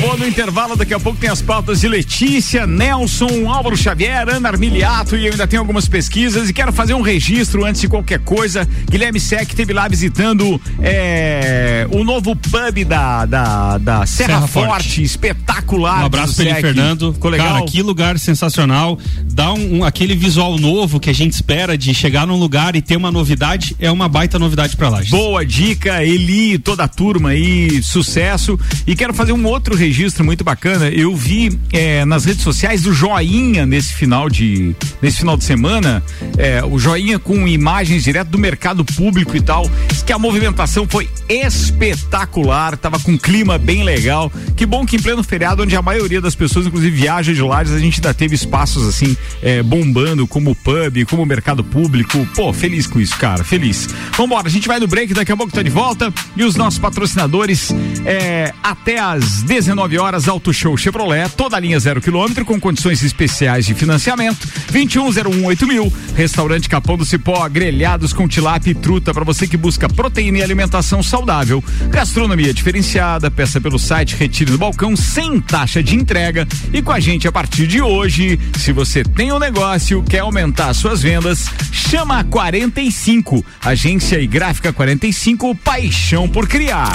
[0.00, 4.48] Bom, no intervalo, daqui a pouco tem as pautas de Letícia, Nelson, Álvaro Xavier, Ana
[4.48, 8.20] Armiliato e eu ainda tenho algumas pesquisas e quero fazer um registro antes de qualquer
[8.20, 8.66] coisa.
[8.88, 14.68] Guilherme Sec teve lá visitando é, o novo pub da, da, da Serra, Serra Forte,
[14.68, 15.02] Forte.
[15.02, 16.02] espetacular.
[16.02, 16.60] Um abraço pra ele.
[16.60, 17.12] Fernando.
[17.12, 17.54] Ficou legal?
[17.54, 18.98] Cara, que lugar sensacional.
[19.24, 22.80] Dá um, um- aquele visual novo que a gente espera de chegar num lugar e
[22.82, 23.74] ter uma novidade.
[23.80, 25.00] É uma baita novidade pra lá.
[25.10, 28.58] Boa dica, Eli, toda a turma aí, sucesso.
[28.86, 29.87] E quero fazer um outro registro
[30.22, 30.88] muito bacana.
[30.88, 36.02] Eu vi eh, nas redes sociais o joinha nesse final de nesse final de semana,
[36.36, 39.68] eh, o joinha com imagens direto do mercado público e tal.
[40.06, 44.32] Que a movimentação foi espetacular, tava com um clima bem legal.
[44.56, 47.72] Que bom que em pleno feriado, onde a maioria das pessoas, inclusive, viaja de lares,
[47.72, 52.26] a gente ainda teve espaços assim eh, bombando, como o pub, como o mercado público.
[52.34, 53.88] Pô, feliz com isso, cara, feliz.
[54.16, 56.12] Vambora, a gente vai no break, daqui a pouco tá de volta.
[56.36, 57.74] E os nossos patrocinadores
[58.04, 59.67] é, até às 19
[59.98, 64.46] horas, Auto Show Chevrolet, toda linha zero quilômetro, com condições especiais de financiamento.
[64.72, 65.92] 21018000 mil.
[66.14, 70.42] Restaurante Capão do Cipó, grelhados com tilápia e truta para você que busca proteína e
[70.42, 71.62] alimentação saudável.
[71.90, 76.46] Gastronomia diferenciada, peça pelo site, retire no balcão sem taxa de entrega.
[76.72, 80.72] E com a gente a partir de hoje, se você tem um negócio, quer aumentar
[80.74, 83.44] suas vendas, chama a 45.
[83.64, 86.92] Agência e Gráfica 45, paixão por criar.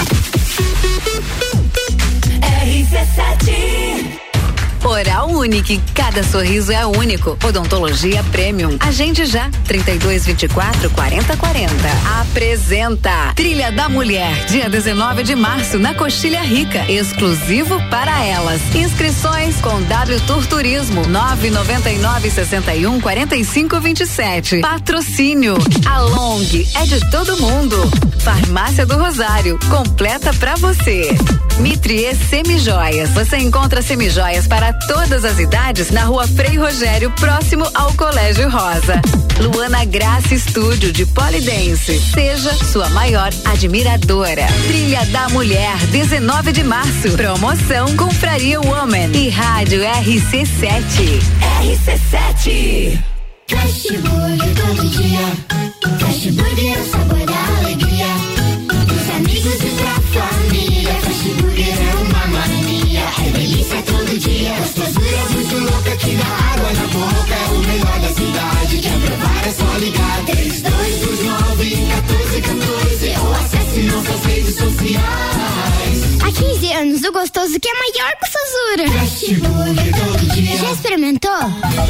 [2.44, 4.23] RC7
[4.84, 7.38] Oral Unique, cada sorriso é único.
[7.42, 8.76] Odontologia Premium.
[8.78, 11.72] Agende já, 3224 4040.
[12.20, 16.84] Apresenta Trilha da Mulher, dia 19 de março, na Coxilha Rica.
[16.90, 18.60] Exclusivo para elas.
[18.74, 24.60] Inscrições com W Tour Turismo, 999 61 45 27.
[24.60, 25.56] Patrocínio.
[25.86, 26.42] A Long
[26.74, 27.90] é de todo mundo.
[28.18, 31.08] Farmácia do Rosário, completa pra você.
[31.58, 33.10] Mitrier Semijoias.
[33.10, 39.00] Você encontra semijoias para todas as idades na rua Frei Rogério, próximo ao Colégio Rosa.
[39.40, 42.00] Luana Graça Estúdio de Polidense.
[42.12, 44.46] Seja sua maior admiradora.
[44.68, 47.10] Trilha da Mulher, 19 de março.
[47.16, 51.20] Promoção Confraria Woman e Rádio RC7.
[51.62, 52.98] RC7.
[53.48, 55.20] Fast Burger todo dia.
[55.98, 57.83] Fast Burger é sabor da alegria.
[63.24, 64.54] É delícia todo dia.
[64.58, 67.34] Gostosura muito louca que dá água na boca.
[67.34, 68.78] É o melhor da cidade.
[68.78, 70.24] Quer provar é só ligar.
[70.26, 76.22] 3229 1414 ou acesse nossas redes sociais.
[76.22, 79.00] Há 15 anos, o gostoso que é maior que o Sazura.
[79.00, 80.56] Fast Burger todo dia.
[80.58, 81.30] Já experimentou?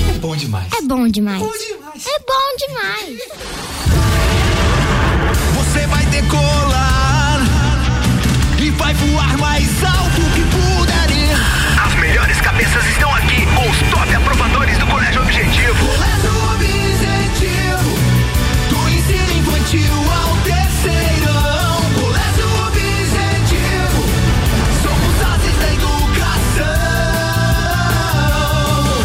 [0.09, 0.67] É bom demais.
[0.79, 1.43] É bom demais.
[1.43, 3.19] É bom demais.
[5.57, 7.41] Você vai decolar
[8.61, 10.04] e vai voar mais alto
[12.73, 15.87] estão aqui com os top aprovadores do Colégio Objetivo.
[15.87, 17.99] Colégio Objetivo,
[18.71, 21.83] do ensino infantil ao terceirão.
[22.01, 24.05] Colégio Objetivo,
[24.83, 26.75] somos ases da educação.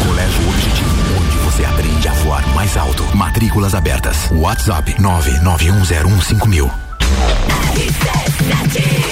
[0.06, 3.04] Colégio Objetivo, onde você aprende a voar mais alto.
[3.16, 4.30] Matrículas abertas.
[4.30, 6.70] WhatsApp 991015000.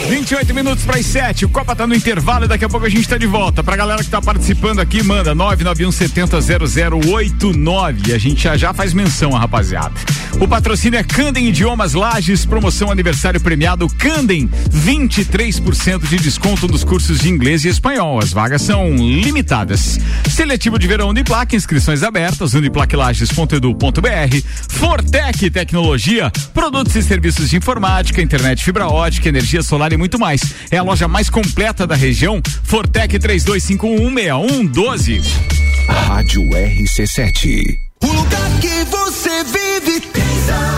[0.08, 1.44] 28 minutos para as 7.
[1.44, 3.62] O Copa tá no intervalo e daqui a pouco a gente tá de volta.
[3.62, 8.14] Pra galera que tá participando aqui, manda 991700089.
[8.14, 9.92] A gente já já faz menção, rapaziada.
[10.40, 17.18] O patrocínio é Candem Idiomas Lages, promoção aniversário premiado Candem, 23% de desconto nos cursos
[17.18, 18.20] de inglês e espanhol.
[18.20, 19.98] As vagas são limitadas.
[20.30, 24.42] Seletivo de verão Uniplac, inscrições abertas, uniplaclages.edu.br.
[24.68, 30.40] Fortec Tecnologia, produtos e serviços de informática, internet fibra ótica, energia solar e muito mais.
[30.70, 32.40] É a loja mais completa da região.
[32.62, 35.20] Fortec 32516112.
[35.88, 37.74] Rádio RC7.
[38.04, 40.00] O lugar que você vive
[40.48, 40.77] tem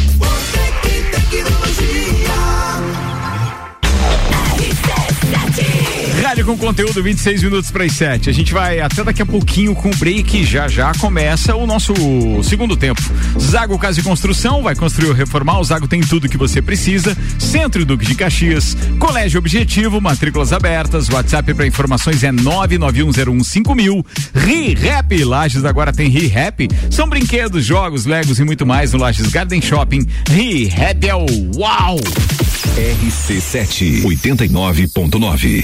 [6.41, 8.29] Rádio com conteúdo 26 minutos para as 7.
[8.29, 10.43] A gente vai até daqui a pouquinho com o break.
[10.43, 11.93] Já já começa o nosso
[12.43, 13.01] segundo tempo.
[13.39, 15.59] Zago Casa e Construção vai construir ou reformar.
[15.59, 17.15] O Zago tem tudo que você precisa.
[17.37, 21.09] Centro Duque de Caxias, Colégio Objetivo, matrículas abertas.
[21.09, 24.03] WhatsApp para informações é 991015000.
[24.33, 26.67] Ri Rap Lages agora tem Ri Rap.
[26.89, 30.07] São brinquedos, jogos, legos e muito mais no Lages Garden Shopping.
[30.29, 31.25] Ri Rap é o
[31.55, 31.97] uau!
[32.77, 35.63] RC7 89.9.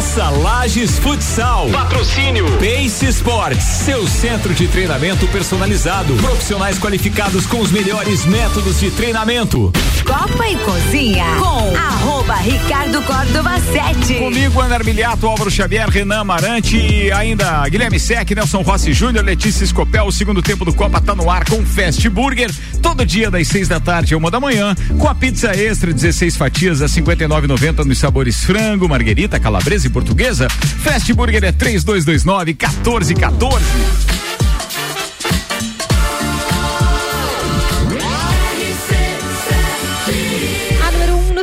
[0.00, 1.68] Taça Lages Futsal.
[1.68, 6.14] Patrocínio Pace Sports, seu centro de treinamento personalizado.
[6.14, 9.70] Profissionais qualificados com os melhores métodos de treinamento.
[10.06, 14.14] Copa e Cozinha com arroba Ricardo Córdova 7.
[14.14, 19.64] Comigo, Ana Armiliato, Álvaro Xavier, Renan Amarante e ainda Guilherme Sec, Nelson Rossi Júnior, Letícia
[19.64, 20.06] Escopel.
[20.06, 22.50] O segundo tempo do Copa tá no ar com Fast Burger.
[22.80, 26.38] Todo dia das seis da tarde a uma da manhã, com a pizza extra, 16
[26.38, 30.48] fatias a 59,90 nos sabores frango, marguerita, calabresa e portuguesa.
[30.48, 34.19] Fast Burger é 3229 1414.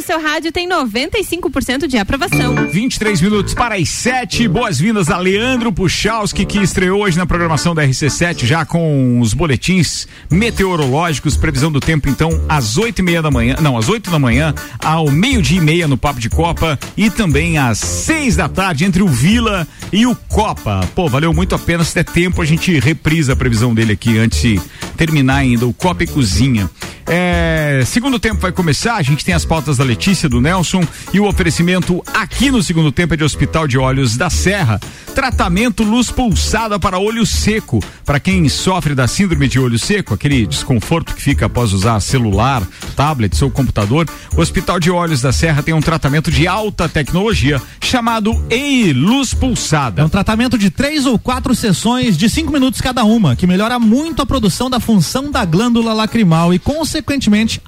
[0.08, 2.56] Seu rádio tem 95% de aprovação.
[2.72, 4.48] 23 minutos para as 7.
[4.48, 10.08] Boas-vindas a Leandro Puchalski, que estreou hoje na programação da RC7, já com os boletins
[10.32, 11.36] meteorológicos.
[11.36, 13.58] Previsão do tempo, então, às 8 e meia da manhã.
[13.62, 16.80] Não, às 8 da manhã, ao meio-dia e meia no Papo de Copa.
[16.96, 20.88] E também às 6 da tarde, entre o Vila e o Copa.
[20.96, 21.84] Pô, valeu muito a pena.
[21.84, 24.62] Se der tempo, a gente reprisa a previsão dele aqui antes de
[24.96, 26.70] terminar ainda o Copa e Cozinha.
[27.10, 31.22] É, segundo tempo vai começar, a gente tem as pautas da Letícia, do Nelson e
[31.22, 34.78] o oferecimento aqui no segundo tempo é de Hospital de Olhos da Serra.
[35.16, 37.80] Tratamento luz pulsada para olho seco.
[38.06, 42.62] Para quem sofre da síndrome de olho seco, aquele desconforto que fica após usar celular,
[42.96, 47.62] tablet ou computador, o Hospital de Olhos da Serra tem um tratamento de alta tecnologia
[47.82, 50.02] chamado EI Luz Pulsada.
[50.02, 53.80] É um tratamento de três ou quatro sessões de cinco minutos cada uma, que melhora
[53.80, 56.97] muito a produção da função da glândula lacrimal e, consequentemente,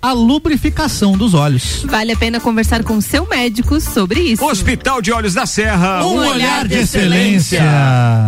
[0.02, 1.84] a lubrificação dos olhos.
[1.86, 4.44] Vale a pena conversar com seu médico sobre isso.
[4.46, 6.06] Hospital de Olhos da Serra.
[6.06, 7.62] Um olhar de excelência.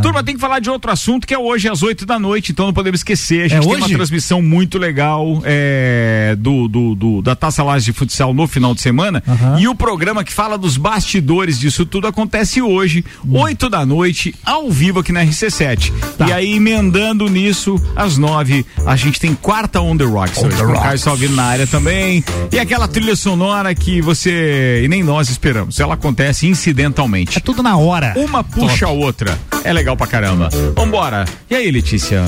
[0.02, 2.66] Turma, tem que falar de outro assunto que é hoje às 8 da noite, então
[2.68, 3.46] não podemos esquecer.
[3.46, 3.82] A gente É tem hoje?
[3.84, 8.74] uma transmissão muito legal é, do, do, do- da Taça Laje de Futsal no final
[8.76, 9.24] de semana.
[9.60, 14.36] E o programa que fala dos bastidores disso Isso tudo acontece hoje, 8 da noite,
[14.46, 15.90] ao vivo aqui na RC7.
[16.28, 20.58] E aí, emendando nisso, às 9, a gente tem quarta On The Rocks On hoje.
[20.58, 20.92] The Rocks.
[20.92, 22.24] Caio Salvino na área também.
[22.52, 25.80] E aquela trilha sonora que você e nem nós esperamos.
[25.80, 27.38] Ela acontece incidentalmente.
[27.38, 28.14] É tudo na hora.
[28.18, 29.38] Uma puxa a outra.
[29.64, 30.50] É legal pra caramba.
[30.76, 31.26] Vambora.
[31.50, 32.26] E aí, Letícia?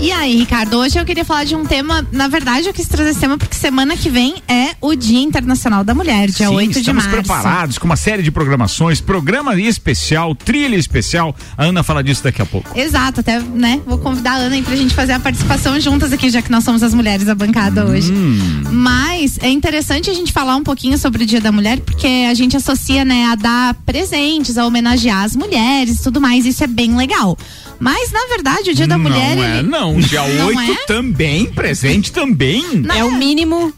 [0.00, 3.10] E aí, Ricardo, hoje eu queria falar de um tema, na verdade eu quis trazer
[3.10, 6.72] esse tema porque semana que vem é o Dia Internacional da Mulher, dia Sim, 8
[6.72, 7.22] de estamos março.
[7.22, 11.34] preparados com uma série de programações, programa especial, trilha especial.
[11.56, 12.78] A Ana fala disso daqui a pouco.
[12.78, 13.80] Exato, até, né?
[13.86, 16.64] Vou convidar a Ana aí pra gente fazer a participação juntas aqui, já que nós
[16.64, 18.12] somos as mulheres da bancada hoje.
[18.12, 18.62] Hum.
[18.70, 22.34] Mas é interessante a gente falar um pouquinho sobre o Dia da Mulher, porque a
[22.34, 26.44] gente associa, né, a dar presentes, a homenagear as mulheres e tudo mais.
[26.44, 27.38] Isso é bem legal.
[27.80, 29.36] Mas, na verdade, o Dia da Mulher.
[29.36, 29.98] Não é, ele- não.
[30.00, 30.74] Dia Não 8 é?
[30.86, 32.64] também, presente também.
[32.94, 33.72] É o mínimo,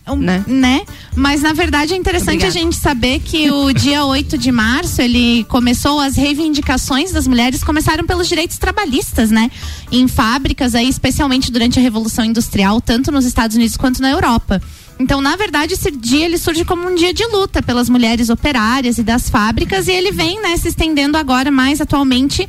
[0.46, 0.82] né?
[1.14, 2.58] Mas na verdade é interessante Obrigada.
[2.58, 7.64] a gente saber que o dia 8 de março ele começou as reivindicações das mulheres
[7.64, 9.50] começaram pelos direitos trabalhistas, né?
[9.90, 14.60] Em fábricas aí, especialmente durante a Revolução Industrial, tanto nos Estados Unidos quanto na Europa.
[14.98, 18.96] Então, na verdade, esse dia ele surge como um dia de luta pelas mulheres operárias
[18.98, 22.46] e das fábricas e ele vem, né, se estendendo agora mais atualmente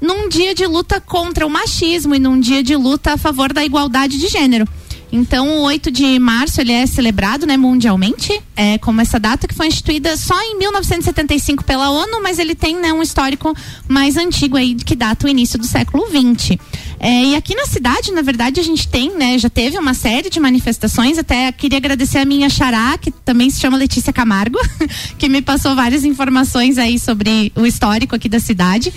[0.00, 3.64] num dia de luta contra o machismo e num dia de luta a favor da
[3.64, 4.66] igualdade de gênero.
[5.12, 9.54] Então, o 8 de março ele é celebrado, né, mundialmente, é como essa data que
[9.54, 13.52] foi instituída só em 1975 pela ONU, mas ele tem, né, um histórico
[13.88, 16.60] mais antigo aí que data o início do século 20.
[17.00, 20.30] É, e aqui na cidade, na verdade, a gente tem, né, já teve uma série
[20.30, 24.58] de manifestações, até queria agradecer a minha xará, que também se chama Letícia Camargo,
[25.18, 28.92] que me passou várias informações aí sobre o histórico aqui da cidade.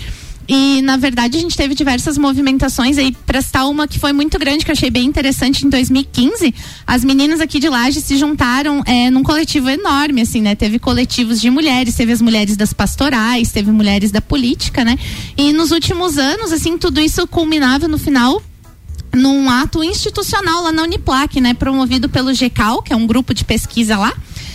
[0.48, 4.38] E, na verdade, a gente teve diversas movimentações aí, pra citar uma que foi muito
[4.38, 6.54] grande, que eu achei bem interessante, em 2015,
[6.86, 10.54] as meninas aqui de Laje se juntaram é, num coletivo enorme, assim, né?
[10.54, 14.98] Teve coletivos de mulheres, teve as mulheres das pastorais, teve mulheres da política, né?
[15.36, 18.42] E nos últimos anos, assim, tudo isso culminava no final
[19.14, 23.44] num ato institucional lá na Uniplac, né, promovido pelo GECAL, que é um grupo de
[23.44, 24.12] pesquisa lá.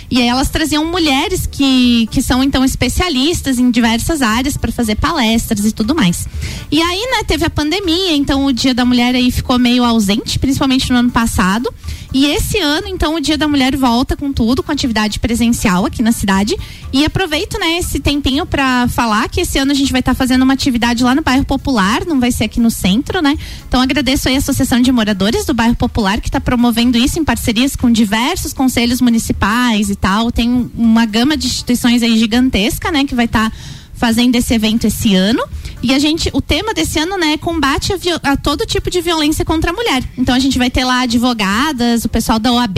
[0.10, 5.66] E elas traziam mulheres que, que são então especialistas em diversas áreas para fazer palestras
[5.66, 6.28] e tudo mais.
[6.72, 10.40] E aí, né, teve a pandemia, então o Dia da Mulher aí ficou meio ausente,
[10.40, 11.72] principalmente no ano passado.
[12.12, 16.02] E esse ano, então, o Dia da Mulher volta com tudo, com atividade presencial aqui
[16.02, 16.58] na cidade.
[16.92, 20.42] E aproveito, né, esse tempinho para falar que esse ano a gente vai estar fazendo
[20.42, 23.38] uma atividade lá no bairro Popular, não vai ser aqui no centro, né?
[23.68, 27.24] Então agradeço aí a Associação de Moradores do Bairro Popular que está promovendo isso em
[27.24, 29.96] parcerias com diversos conselhos municipais e
[30.32, 33.52] Tem um- uma gama de instituições aí gigantesca, né, que vai estar
[33.94, 35.44] fazendo esse evento esse ano.
[35.84, 37.92] E a gente, o tema desse ano, né, é combate
[38.24, 40.02] a, a todo tipo de violência contra a mulher.
[40.18, 42.78] Então a gente vai ter lá advogadas, o pessoal da OAB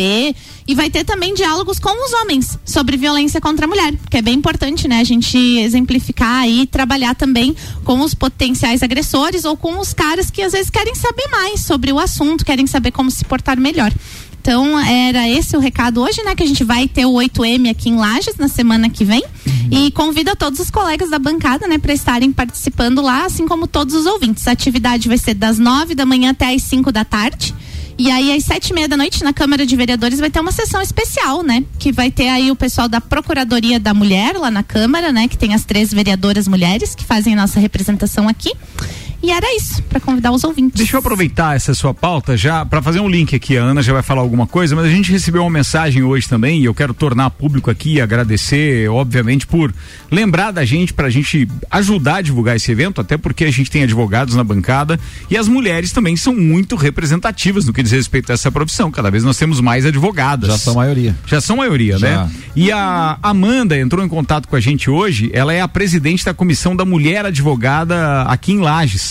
[0.68, 4.22] e vai ter também diálogos com os homens sobre violência contra a mulher, que é
[4.22, 9.80] bem importante, né, a gente exemplificar e trabalhar também com os potenciais agressores ou com
[9.80, 13.24] os caras que às vezes querem saber mais sobre o assunto, querem saber como se
[13.26, 13.92] portar melhor.
[14.42, 16.34] Então, era esse o recado hoje, né?
[16.34, 19.24] Que a gente vai ter o 8M aqui em Lages na semana que vem.
[19.70, 23.68] E convido a todos os colegas da bancada, né, para estarem participando lá, assim como
[23.68, 24.48] todos os ouvintes.
[24.48, 27.54] A atividade vai ser das nove da manhã até as 5 da tarde.
[28.00, 30.52] E aí, às sete e meia da noite, na Câmara de Vereadores, vai ter uma
[30.52, 31.64] sessão especial, né?
[31.78, 35.28] Que vai ter aí o pessoal da Procuradoria da Mulher lá na Câmara, né?
[35.28, 38.54] Que tem as três vereadoras mulheres que fazem a nossa representação aqui.
[39.24, 40.78] E era isso, para convidar os ouvintes.
[40.78, 43.56] Deixa eu aproveitar essa sua pauta já para fazer um link aqui.
[43.56, 46.60] A Ana já vai falar alguma coisa, mas a gente recebeu uma mensagem hoje também
[46.60, 49.72] e eu quero tornar público aqui e agradecer, obviamente, por
[50.10, 53.70] lembrar da gente para a gente ajudar a divulgar esse evento, até porque a gente
[53.70, 55.00] tem advogados na bancada
[55.30, 58.90] e as mulheres também são muito representativas no que diz respeito a essa profissão.
[58.90, 60.50] Cada vez nós temos mais advogadas.
[60.50, 61.16] Já são maioria.
[61.28, 62.26] Já são maioria, Já.
[62.26, 62.32] né?
[62.56, 65.30] E a Amanda entrou em contato com a gente hoje.
[65.32, 69.11] Ela é a presidente da comissão da mulher advogada aqui em Lages.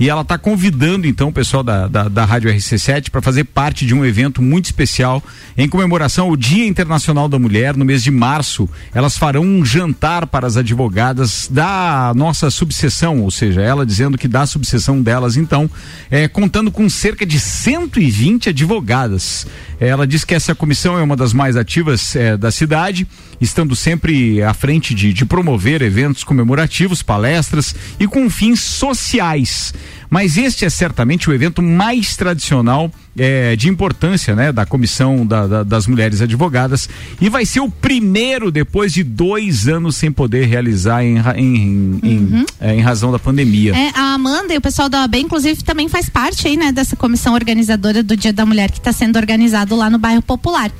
[0.00, 3.84] E ela está convidando então o pessoal da, da, da Rádio RC7 para fazer parte
[3.84, 5.22] de um evento muito especial
[5.58, 7.76] em comemoração ao Dia Internacional da Mulher.
[7.76, 13.30] No mês de março, elas farão um jantar para as advogadas da nossa subseção, ou
[13.30, 15.68] seja, ela dizendo que da subseção delas, então,
[16.10, 19.46] é, contando com cerca de 120 advogadas.
[19.78, 23.06] Ela diz que essa comissão é uma das mais ativas é, da cidade,
[23.38, 29.74] estando sempre à frente de, de promover eventos comemorativos, palestras e com fins sociais.
[30.08, 35.46] Mas este é certamente o evento mais tradicional é, de importância né, da comissão da-
[35.46, 36.88] da- das mulheres advogadas
[37.20, 42.46] e vai ser o primeiro depois de dois anos sem poder realizar em, em, em,
[42.60, 43.74] é, em razão da pandemia.
[43.76, 46.94] É, a Amanda e o pessoal da OAB, inclusive, também faz parte aí, né, dessa
[46.96, 50.70] comissão organizadora do Dia da Mulher que está sendo organizado lá no bairro Popular.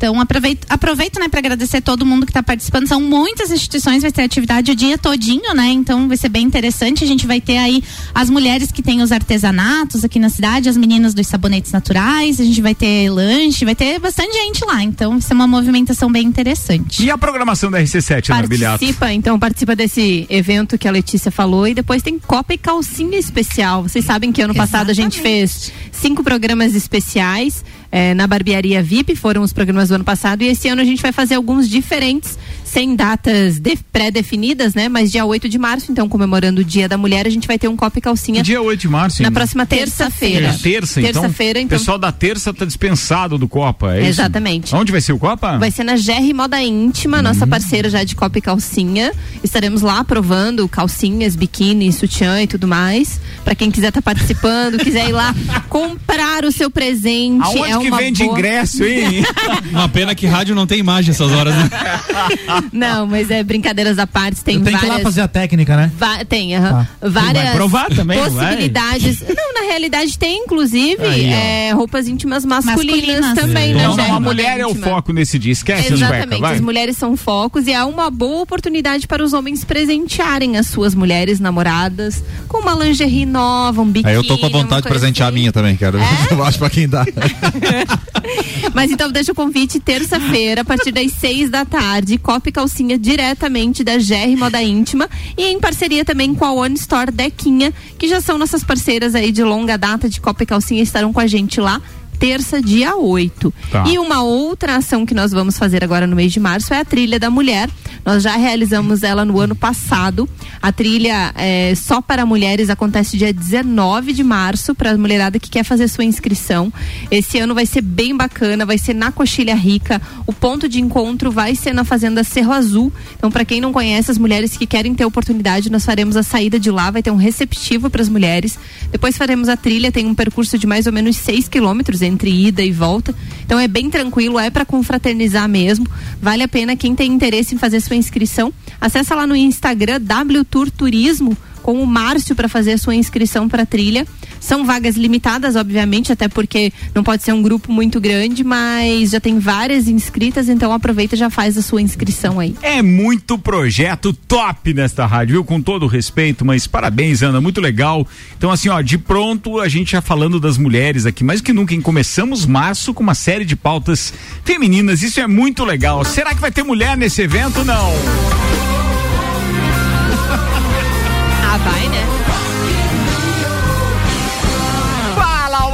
[0.00, 2.86] Então aproveito, aproveito né, para agradecer todo mundo que está participando.
[2.88, 5.68] São muitas instituições, vai ter atividade o dia todinho, né?
[5.68, 7.04] Então vai ser bem interessante.
[7.04, 7.84] A gente vai ter aí
[8.14, 12.44] as mulheres que têm os artesanatos aqui na cidade, as meninas dos sabonetes naturais, a
[12.44, 14.82] gente vai ter lanche, vai ter bastante gente lá.
[14.82, 17.04] Então vai ser uma movimentação bem interessante.
[17.04, 18.78] E a programação da RC7, Ana Bilhato?
[18.78, 23.18] Participa, então participa desse evento que a Letícia falou e depois tem Copa e Calcinha
[23.18, 23.82] especial.
[23.82, 29.16] Vocês sabem que ano passado a gente fez cinco programas especiais eh, na barbearia VIP,
[29.16, 32.38] foram os programas do ano passado, e esse ano a gente vai fazer alguns diferentes,
[32.72, 34.88] sem datas de- pré-definidas, né?
[34.88, 37.68] Mas dia 8 de março, então comemorando o Dia da Mulher, a gente vai ter
[37.68, 38.42] um Copa e Calcinha.
[38.42, 39.34] Dia 8 de março, Na hein?
[39.34, 40.48] próxima terça-feira.
[40.48, 41.22] É terça, então.
[41.22, 41.78] Terça-feira, O então.
[41.78, 44.08] pessoal da terça tá dispensado do Copa, é isso?
[44.20, 44.74] Exatamente.
[44.74, 45.58] Onde vai ser o Copa?
[45.58, 49.12] Vai ser na GR Moda Íntima, nossa parceira já de Copa e Calcinha.
[49.42, 53.20] Estaremos lá provando calcinhas, biquíni, sutiã e tudo mais.
[53.44, 55.34] Pra quem quiser estar participando, quiser ir lá
[55.68, 57.42] comprar o seu presente.
[57.42, 58.38] Aonde é que uma vende boa...
[58.38, 59.24] ingresso, hein?
[59.70, 61.68] Uma pena que rádio não tem imagem essas horas, né?
[62.72, 64.42] Não, mas é brincadeiras à parte.
[64.44, 65.04] Tem Eu tenho que ir várias.
[65.04, 65.90] lá fazer a técnica, né?
[65.98, 66.86] Va- tem, aham.
[67.00, 67.08] Tá.
[67.08, 68.46] várias Vai provar também, não vai?
[68.46, 69.20] possibilidades.
[69.40, 73.34] Não, na realidade tem, inclusive, Aí, é, roupas íntimas masculinas, Masculinas.
[73.34, 73.82] também, né?
[73.84, 74.86] Então, GR a mulher é o Íntima.
[74.86, 76.54] foco nesse dia, esquece as Exatamente, vai.
[76.54, 80.94] as mulheres são focos e é uma boa oportunidade para os homens presentearem as suas
[80.94, 84.10] mulheres namoradas com uma lingerie nova, um biquíni.
[84.10, 85.38] Aí eu tô com a vontade de coisa presentear a assim.
[85.38, 85.98] minha também, quero.
[86.30, 87.04] Eu acho pra quem dá.
[88.74, 93.82] Mas então deixa o convite terça-feira, a partir das seis da tarde, Copa Calcinha diretamente
[93.84, 98.20] da GR Moda Íntima e em parceria também com a One Store Dequinha, que já
[98.20, 101.60] são nossas parceiras aí de longa data de Copa e Calcinha, estarão com a gente
[101.60, 101.80] lá.
[102.20, 103.54] Terça, dia 8.
[103.72, 103.84] Tá.
[103.88, 106.84] E uma outra ação que nós vamos fazer agora no mês de março é a
[106.84, 107.70] Trilha da Mulher.
[108.04, 110.28] Nós já realizamos ela no ano passado.
[110.60, 115.50] A trilha é, só para mulheres acontece dia 19 de março, para a mulherada que
[115.50, 116.72] quer fazer sua inscrição.
[117.10, 120.00] Esse ano vai ser bem bacana, vai ser na Coxilha Rica.
[120.26, 122.92] O ponto de encontro vai ser na Fazenda Cerro Azul.
[123.16, 126.58] Então, para quem não conhece, as mulheres que querem ter oportunidade, nós faremos a saída
[126.58, 128.58] de lá, vai ter um receptivo para as mulheres.
[128.90, 132.62] Depois faremos a trilha, tem um percurso de mais ou menos 6 quilômetros entre ida
[132.62, 133.14] e volta.
[133.44, 135.86] Então é bem tranquilo, é para confraternizar mesmo.
[136.20, 138.52] Vale a pena quem tem interesse em fazer sua inscrição.
[138.80, 143.48] Acessa lá no Instagram W Tour Turismo com o Márcio para fazer a sua inscrição
[143.48, 144.06] para trilha.
[144.40, 149.20] São vagas limitadas, obviamente, até porque não pode ser um grupo muito grande, mas já
[149.20, 152.56] tem várias inscritas, então aproveita e já faz a sua inscrição aí.
[152.62, 155.44] É muito projeto top nesta rádio, viu?
[155.44, 158.06] Com todo respeito, mas parabéns, Ana, muito legal.
[158.36, 161.74] Então, assim, ó, de pronto a gente já falando das mulheres aqui, mais que nunca,
[161.74, 161.80] hein?
[161.80, 164.12] Começamos março com uma série de pautas
[164.44, 166.04] femininas, isso é muito legal.
[166.04, 167.64] Será que vai ter mulher nesse evento?
[167.64, 168.69] Não.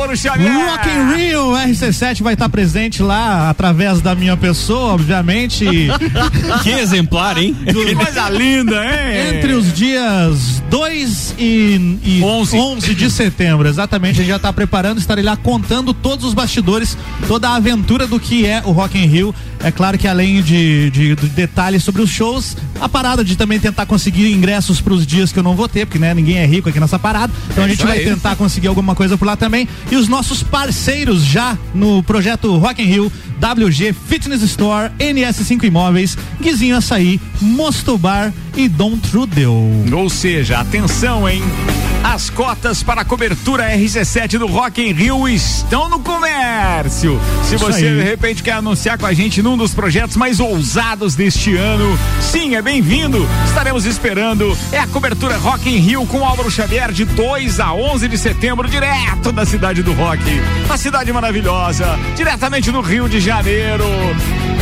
[0.07, 0.53] Álvaro Xavier!
[0.53, 5.67] Rock in Rio, RC7 vai estar presente lá através da minha pessoa, obviamente.
[6.63, 7.55] Que exemplar, hein?
[7.65, 9.37] Que coisa linda, hein?
[9.39, 12.95] Entre os dias 2 e, e 11.
[12.95, 16.97] de setembro, exatamente, a gente já está preparando, estarei lá contando todos os bastidores,
[17.27, 19.35] toda a aventura do que é o Rock in Rio.
[19.61, 23.59] É claro que além de, de- de detalhes sobre os shows, a parada de também
[23.59, 26.47] tentar conseguir ingressos para os dias que eu não vou ter, porque né, ninguém é
[26.47, 27.33] rico aqui nessa parada.
[27.51, 28.05] Então a É gente isso vai aí.
[28.05, 29.67] tentar conseguir alguma coisa por lá também.
[29.91, 36.17] E os nossos parceiros já no projeto Rock in Rio, WG Fitness Store, NS5 Imóveis,
[36.41, 39.55] Guizinho Açaí, Mosto Bar e Dom Trudel.
[39.93, 41.43] Ou seja, atenção, hein?
[42.07, 47.21] As cotas para a cobertura RC7 do Rock in Rio estão no comércio.
[47.43, 51.57] Se você de repente quer anunciar com a gente num dos projetos mais ousados deste
[51.57, 53.29] ano, sim, é bem-vindo.
[53.49, 54.57] Estaremos esperando.
[54.71, 58.69] É a cobertura Rock in Rio com Álvaro Xavier de 2 a 11 de setembro,
[58.69, 60.23] direto da cidade do rock.
[60.65, 63.85] Uma cidade maravilhosa, diretamente do Rio de Janeiro.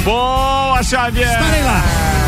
[0.02, 1.28] Boa, Xavier!
[1.28, 2.23] Estarei lá.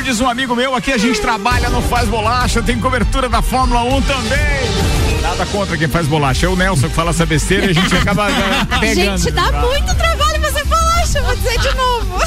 [0.00, 3.42] Como diz um amigo meu, aqui a gente trabalha, não faz bolacha, tem cobertura da
[3.42, 5.20] Fórmula 1 também.
[5.20, 6.46] Nada contra quem faz bolacha.
[6.46, 9.18] É o Nelson que fala essa besteira e a gente acaba eh, pegando.
[9.18, 12.18] Gente, dá muito trabalho fazer bolacha, vou dizer de novo.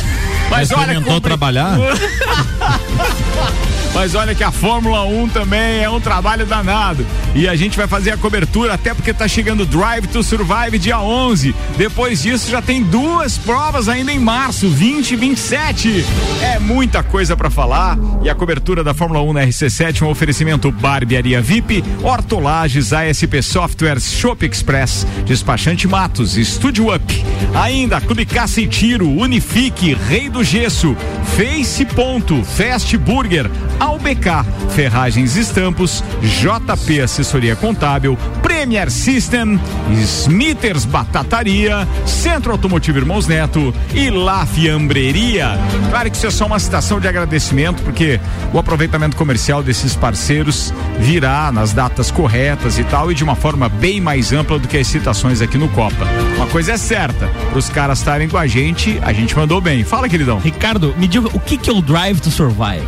[0.52, 1.78] Mas olha, Experimentou compre- trabalhar?
[3.94, 7.06] Mas olha que a Fórmula 1 também é um trabalho danado.
[7.36, 11.00] E a gente vai fazer a cobertura, até porque tá chegando Drive to Survive dia
[11.00, 11.56] 11.
[11.78, 16.06] Depois disso já tem duas provas ainda em março, 20 e 27.
[16.42, 17.98] É muita coisa pra falar.
[18.24, 24.12] E a cobertura da Fórmula 1 na RC7, um oferecimento Barbearia VIP, Hortolages, ASP Softwares,
[24.12, 27.24] Shop Express, Despachante Matos, Estúdio Up.
[27.54, 30.96] Ainda Clube Caça e Tiro, Unifique, Rei do Gesso,
[31.36, 33.50] Face Ponto, Fast Burger,
[33.84, 39.60] AuBK, Ferragens Estampos, JP Assessoria Contábil, Premier System,
[39.92, 45.60] Smithers Batataria, Centro Automotivo Irmãos Neto e La Fiambreria.
[45.90, 48.22] Claro que isso é só uma citação de agradecimento, porque
[48.54, 53.68] o aproveitamento comercial desses parceiros virá nas datas corretas e tal, e de uma forma
[53.68, 56.08] bem mais ampla do que as citações aqui no Copa.
[56.38, 59.84] Uma coisa é certa, os caras estarem com a gente, a gente mandou bem.
[59.84, 60.40] Fala, queridão.
[60.40, 62.88] Ricardo, me diga o que, que é o Drive to Survive?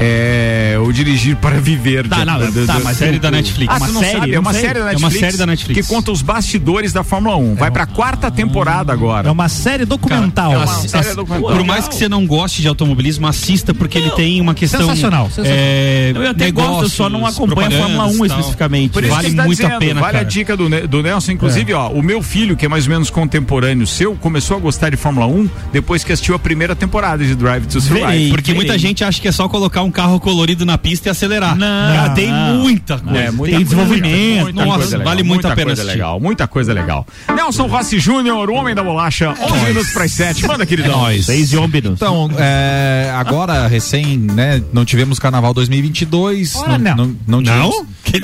[0.00, 2.08] É o dirigir para viver.
[2.08, 3.72] Tá, não, do- tá, do- mas do- série da Netflix.
[3.72, 4.18] Ah, Uma você não série?
[4.18, 4.34] sabe?
[4.34, 5.18] É uma série da É uma Netflix.
[5.20, 5.80] série da Netflix.
[5.86, 7.56] Que conta os bastidores da Fórmula 1.
[7.56, 9.28] Vai pra quarta temporada agora.
[9.28, 10.52] É uma série documental.
[10.52, 11.50] é uma série documental.
[11.50, 14.80] Por mais que você não goste de automobilismo, assista porque ele tem uma questão.
[14.80, 15.58] Sensacional, sensacional.
[15.58, 18.38] É, Eu até gosto, eu só não negócios, acompanho a Fórmula 1 propagandas e tal.
[18.38, 18.90] especificamente.
[18.92, 20.24] Por isso Vale que está muito a dizendo, pena, Vale cara.
[20.24, 21.32] a dica do, do Nelson.
[21.32, 24.90] Inclusive, ó, o meu filho, que é mais ou menos contemporâneo seu, começou a gostar
[24.90, 28.06] de Fórmula 1 depois que assistiu a primeira temporada de Drive to Survive.
[28.06, 28.28] Verei.
[28.30, 31.56] Porque muita gente acha que é só colocar um carro colorido na pista e acelerar.
[31.56, 32.58] Não, Cara, tem não.
[32.58, 33.18] muita coisa.
[33.18, 35.96] É, muita Tem coisa, desenvolvimento, muita nossa, coisa legal, vale muito a pena coisa assistir.
[35.98, 37.06] legal, muita coisa legal.
[37.34, 40.46] Nelson Rossi Júnior, o homem da bolacha, 11 minutos para as 7.
[40.46, 41.06] Manda, queridão.
[41.22, 41.92] Seis ônibus.
[41.92, 46.56] Então, é, agora, recém, né, não tivemos carnaval 2022.
[46.56, 46.96] Ora, não.
[46.96, 47.74] não, não tivemos.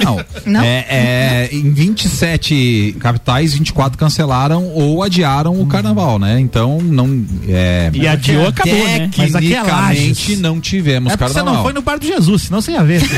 [0.02, 0.24] Não?
[0.46, 0.60] Não?
[0.62, 6.40] É, é, em 27 capitais, 24 cancelaram ou adiaram o carnaval, né?
[6.40, 7.24] Então, não.
[7.48, 9.10] É, E adiou, acabou, né?
[9.16, 11.53] Mas aqui é Tecnicamente, não tivemos É carnaval.
[11.54, 13.02] Não foi no bar do Jesus, senão você ia ver.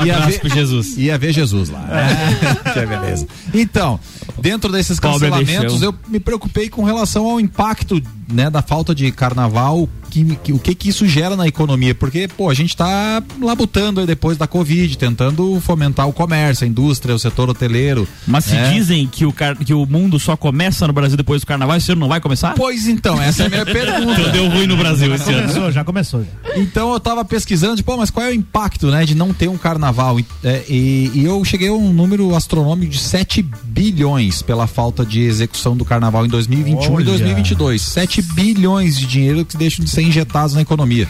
[0.00, 0.96] Um Ia ver- Jesus.
[0.96, 1.84] Ia ver Jesus lá.
[2.72, 3.26] que é beleza.
[3.52, 3.98] Então,
[4.40, 8.02] dentro desses cancelamentos, eu me preocupei com relação ao impacto
[8.32, 11.94] né, da falta de carnaval, que, que- o que que isso gera na economia.
[11.94, 16.68] Porque, pô, a gente tá labutando aí depois da Covid, tentando fomentar o comércio, a
[16.68, 18.06] indústria, o setor hoteleiro.
[18.26, 18.72] Mas se né?
[18.72, 19.56] dizem que o, car...
[19.56, 22.54] que o mundo só começa no Brasil depois do carnaval, esse ano não vai começar?
[22.54, 24.20] Pois então, essa é a minha pergunta.
[24.20, 25.42] Então deu ruim no Brasil esse ano.
[25.48, 26.24] começou, já começou.
[26.24, 26.56] já.
[26.60, 29.48] Então eu tava pesquisando, tipo, pô, mas qual é o impacto, né, de não ter
[29.48, 30.20] um carnaval?
[30.20, 35.04] E, é, e- e eu cheguei a um número astronômico de 7 bilhões pela falta
[35.04, 37.02] de execução do carnaval em 2021 Olha.
[37.02, 37.82] e 2022.
[37.82, 41.08] 7 bilhões de dinheiro que deixam de ser injetados na economia.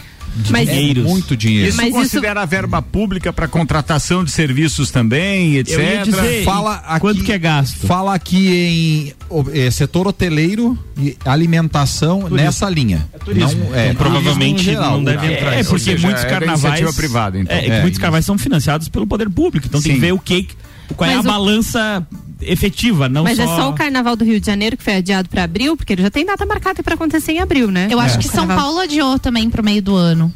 [0.49, 1.05] Mas É Dinheiros.
[1.05, 1.69] muito dinheiro.
[1.69, 5.77] Isso Mas isso- considera verba pública para contratação de serviços também, etc.
[5.79, 7.87] Eu ia dizer, Fala aqui, quanto que é gasto?
[7.87, 9.13] Fala aqui em
[9.53, 13.07] eh, setor hoteleiro e alimentação nessa linha.
[13.23, 13.65] turismo.
[13.69, 14.91] Não, é, Então, provavelmente turismo geral.
[14.97, 15.53] não deve entrar.
[15.53, 16.59] É, Ou porque seja, muitos é carnavais.
[16.63, 17.55] iniciativa privada, então.
[17.55, 17.99] É, é É, muitos isso.
[18.01, 19.67] carnavais são financiados pelo poder público.
[19.67, 19.99] Então tem Sim.
[20.01, 20.49] que ver o que.
[20.97, 22.07] Qual é Mas a o- balança
[22.51, 23.43] efetiva, não Mas só.
[23.43, 26.01] é só o carnaval do Rio de Janeiro que foi adiado pra abril, porque ele
[26.01, 27.87] já tem data marcada pra acontecer em abril, né?
[27.89, 28.17] Eu acho É.
[28.19, 28.63] que São Carnaval.
[28.65, 30.33] Paulo adiou também pro meio do ano.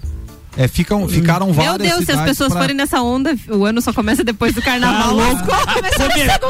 [0.62, 3.82] É, ficam, ficaram várias Meu Deus, se as pessoas pra- forem nessa onda, o ano
[3.82, 5.16] só começa depois do carnaval.
[5.16, 5.47] louco.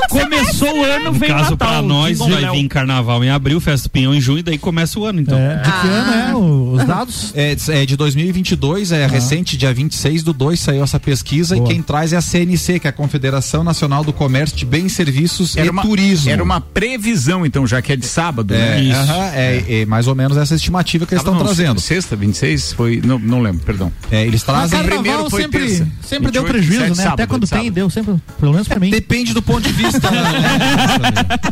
[0.09, 1.57] Come- Começou o ano, No veio caso, Natal.
[1.57, 4.99] pra nós, vai vir carnaval em abril, festa do pinhão em junho, e daí começa
[4.99, 5.37] o ano, então.
[5.37, 6.35] É, de que ano é
[6.81, 7.31] os dados?
[7.35, 11.67] É, é de 2022, é recente, dia 26 do 2 saiu essa pesquisa Boa.
[11.67, 14.93] e quem traz é a CNC, que é a Confederação Nacional do Comércio de Bens,
[14.93, 16.31] Serviços Era e uma, Turismo.
[16.31, 18.81] era uma previsão, então, já que é de sábado, É, né?
[18.83, 18.99] Isso.
[18.99, 21.79] aham, é, é mais ou menos essa estimativa que eles estão não, trazendo.
[21.79, 22.73] Sexta, 26?
[22.73, 23.01] Foi.
[23.05, 23.91] Não, não lembro, perdão.
[24.11, 24.79] É, eles Mas trazem.
[24.79, 25.87] primeiro carnaval foi sempre, terça.
[26.01, 26.95] sempre deu 28, prejuízo, né?
[26.95, 27.63] sábado, Até quando sábado.
[27.65, 28.89] tem, deu sempre, pelo menos pra mim.
[28.89, 30.09] Depende do ponto de vista.
[30.09, 30.19] né?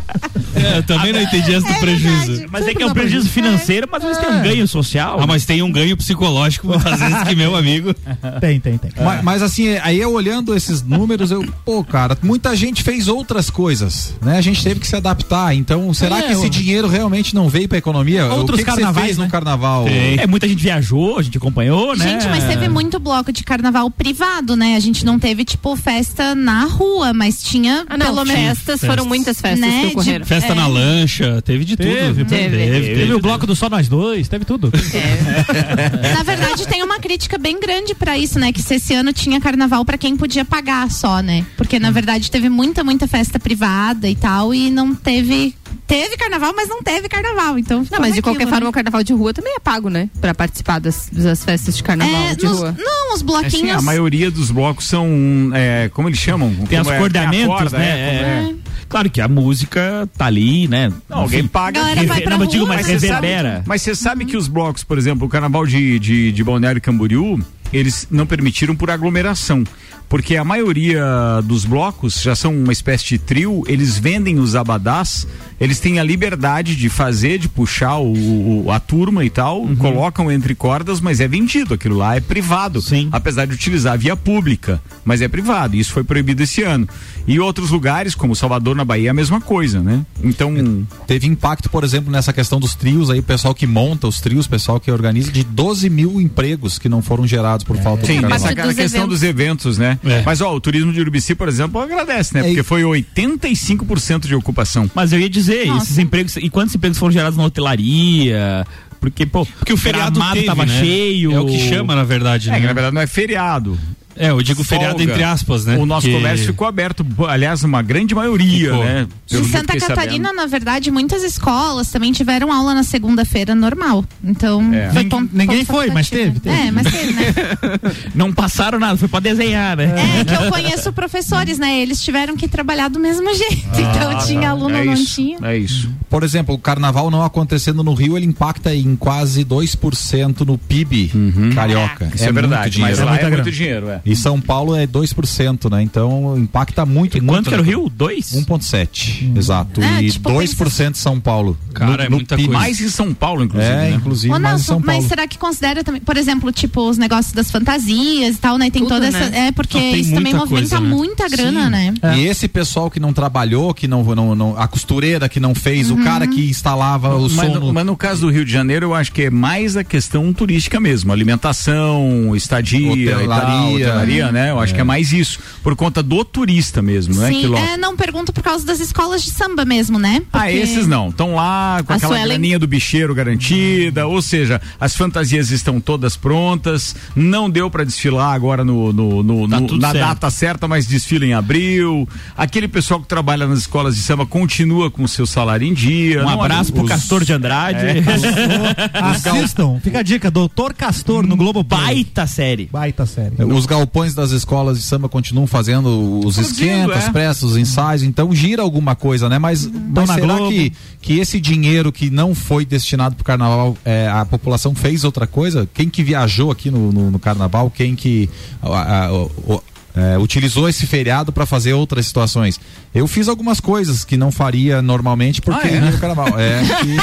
[0.54, 2.46] É, eu também não entendi esse do prejuízo.
[2.50, 5.20] Mas é que é um prejuízo financeiro, mas eles têm um ganho social.
[5.20, 7.94] Ah, mas tem um ganho psicológico muitas vezes que meu amigo.
[8.40, 8.90] Tem, tem, tem.
[9.00, 13.50] mas, mas assim, aí eu olhando esses números, eu, pô, cara, muita gente fez outras
[13.50, 14.36] coisas, né?
[14.38, 15.54] A gente teve que se adaptar.
[15.54, 18.26] Então, será É, que esse eu- dinheiro realmente não veio pra economia?
[18.26, 19.24] Outros o que, que você carnavais, fez né?
[19.26, 19.86] no carnaval?
[19.86, 22.04] É, muita gente viajou, a gente acompanhou, né?
[22.20, 24.76] Gente, mas teve muito bloco de carnaval privado, né?
[24.76, 28.58] A gente não teve, tipo, festa na rua, mas tinha Ah, não, pelo menos.
[28.58, 30.26] festas, foram muitas festas Né, que de- ocorreram.
[30.26, 30.54] Festa É.
[30.54, 32.28] na lancha, teve de Teve, tudo.
[32.28, 32.56] teve.
[32.56, 34.70] teve, Teve o bloco do Só Nós Dois, teve tudo.
[36.14, 38.52] Na verdade, tem uma crítica bem grande pra isso, né?
[38.52, 41.44] Que se esse ano tinha carnaval pra quem podia pagar só, né?
[41.56, 45.54] Porque na verdade teve muita, muita festa privada e tal, e não teve.
[45.86, 47.58] Teve carnaval, mas não teve carnaval.
[47.58, 48.50] Então, Não, mas de qualquer né?
[48.50, 50.10] forma, o carnaval de rua também é pago, né?
[50.20, 52.74] Pra participar das, das festas de carnaval É, de nos- rua.
[52.78, 53.76] não, os Assim, bloquinhos.
[53.78, 55.06] a maioria dos blocos são.
[55.54, 56.54] É, como eles chamam?
[56.68, 57.86] Tem os Como é- cordeamentos, a corda, né?
[57.86, 58.54] é, É.
[58.88, 60.90] Claro que a música tá ali, né?
[61.08, 61.80] Não, alguém paga.
[61.80, 63.52] Galera vai pra não, digo, mas reverbera.
[63.56, 66.80] sabe, mas você sabe que os blocos, por exemplo, o carnaval de, de, de Balneário
[66.80, 67.38] Camboriú,
[67.70, 69.62] eles não permitiram por aglomeração.
[70.08, 71.04] Porque a maioria
[71.44, 75.26] dos blocos já são uma espécie de trio, eles vendem os abadás,
[75.60, 79.76] eles têm a liberdade de fazer, de puxar o, o- a turma e tal, Uhum.
[79.76, 82.80] colocam entre cordas, mas é vendido, aquilo lá é privado,
[83.12, 86.88] apesar de utilizar a via pública, mas é privado, e isso foi proibido esse ano.
[87.26, 90.04] E outros lugares, como Salvador, na Bahia, é a mesma coisa, né?
[90.22, 90.86] Então...
[91.06, 94.46] Teve impacto, por exemplo, nessa questão dos trios aí, o pessoal que monta os trios,
[94.46, 98.14] o pessoal que organiza, de 12 mil empregos que não foram gerados por falta Sim,
[98.16, 98.48] de carnaval.
[98.54, 99.97] nessa a questão dos eventos, né?
[100.24, 102.42] Mas ó, o turismo de Urubici, por exemplo, agradece, né?
[102.42, 104.90] Porque foi 85% de ocupação.
[104.94, 108.66] Mas eu ia dizer, esses empregos, e quantos empregos foram gerados na hotelaria?
[109.00, 110.80] Porque, pô, Porque o feriado teve, tava né?
[110.80, 111.32] cheio.
[111.32, 112.60] É o que chama, na verdade, É, né?
[112.60, 113.78] que na verdade não é feriado.
[114.18, 115.76] É, eu digo feriado entre aspas, né?
[115.76, 118.84] O nosso Que- comércio ficou aberto, aliás, uma grande maioria, Ficou.
[118.84, 119.06] né?
[119.30, 120.36] Pelo Em Santa Catarina, sabendo.
[120.36, 124.04] na verdade, muitas escolas também tiveram aula na segunda-feira normal.
[124.24, 124.90] Então, É.
[124.92, 126.56] foi ponto- ninguém ponto foi, mas teve, teve.
[126.56, 127.22] É, mas teve, né?
[128.14, 129.94] Não passaram nada, foi pra desenhar, né?
[130.20, 131.78] É que eu conheço professores, né?
[131.80, 133.68] Eles tiveram que trabalhar do mesmo jeito.
[133.74, 134.48] então Ah, tinha tá.
[134.50, 135.14] aluno, É não isso.
[135.14, 135.38] tinha.
[135.42, 135.88] É isso.
[136.10, 141.10] Por exemplo, o carnaval não acontecendo no Rio, ele impacta em quase 2% no PIB
[141.54, 142.10] carioca.
[142.14, 144.00] Isso é verdade, muito mas lá é muito dinheiro, é.
[144.10, 145.82] E São Paulo é 2%, né?
[145.82, 147.16] Então impacta muito.
[147.16, 147.88] E muito quanto que era o Rio?
[147.94, 148.32] 2?
[148.32, 149.36] 1,7.
[149.36, 149.80] Exato.
[149.82, 151.56] É, e tipo, 2% São Paulo.
[151.74, 152.50] Cara, é muita coisa.
[152.50, 153.70] Mais em São Paulo, inclusive.
[153.72, 153.90] É, né?
[153.92, 154.86] inclusive Ô, mais em São Paulo.
[155.00, 158.70] mas será que considera também, por exemplo, tipo, os negócios das fantasias e tal, né?
[158.70, 159.30] Tem Tudo, toda essa.
[159.30, 159.48] né?
[159.48, 160.88] É, porque tem isso também movimenta coisa, né?
[160.88, 161.94] muita grana, Sim.
[162.02, 162.18] né?
[162.18, 165.90] E esse pessoal que não trabalhou, que não, não, não a costureira que não fez,
[165.90, 166.00] Uhum.
[166.00, 168.52] o cara que instalava o Mas, som no, no- mas no caso do Rio de
[168.52, 171.12] Janeiro, eu acho que é mais a questão turística mesmo.
[171.12, 173.97] Alimentação, estadia, Hotelaria.
[174.02, 174.50] Hotelaria, né?
[174.50, 175.38] Eu acho que é mais isso.
[175.62, 177.28] Por conta do turista mesmo, né?
[177.28, 180.22] Sim, é, não pergunto por causa das escolas de samba mesmo, né?
[180.32, 181.08] Ah, Porque- esses não.
[181.08, 185.80] Estão lá com A aquela Suelen- graninha do bicheiro garantida, ou seja, as fantasias estão
[185.80, 186.94] todas prontas.
[187.14, 190.04] Não deu pra desfilar agora no, no- no- Tá no- na certo.
[190.06, 192.08] data certa, mas desfila em abril.
[192.36, 196.22] Aquele pessoal que trabalha nas escolas de samba continua com o seu salário em dia.
[196.22, 197.78] Um Não, abraço pro os- Castor de Andrade.
[197.78, 198.02] É.
[198.92, 202.68] Assistam, fica a dica, Doutor Castor no Globo Baita série.
[202.70, 203.34] Baita série.
[203.44, 205.88] Os galpões das escolas de samba continuam fazendo
[206.24, 207.10] os Produzindo, esquentas, é.
[207.10, 209.38] pressas, os ensaios, então gira alguma coisa, né?
[209.38, 210.50] Mas, mas na será Globo.
[210.52, 215.02] que, que esse dinheiro que não foi destinado para o carnaval, é, a população fez
[215.04, 215.68] outra coisa?
[215.74, 218.28] Quem que viajou aqui no, no, no carnaval, quem que
[218.62, 219.62] a- a- o-
[219.96, 222.60] é, utilizou esse feriado para fazer outras situações?
[222.94, 225.92] Eu fiz algumas coisas que não faria normalmente porque Ah, é?
[225.98, 226.28] carnaval.
[226.38, 226.96] É, que...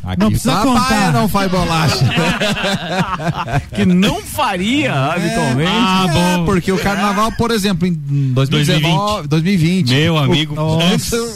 [0.03, 1.13] Aqui Não precisa contar.
[1.13, 2.05] não faz bolacha.
[3.75, 5.71] que não faria habitualmente.
[5.71, 6.45] Ah, bom.
[6.45, 7.93] porque o carnaval, por exemplo, em
[8.33, 9.89] 2019, 2020.
[9.89, 10.55] Meu amigo,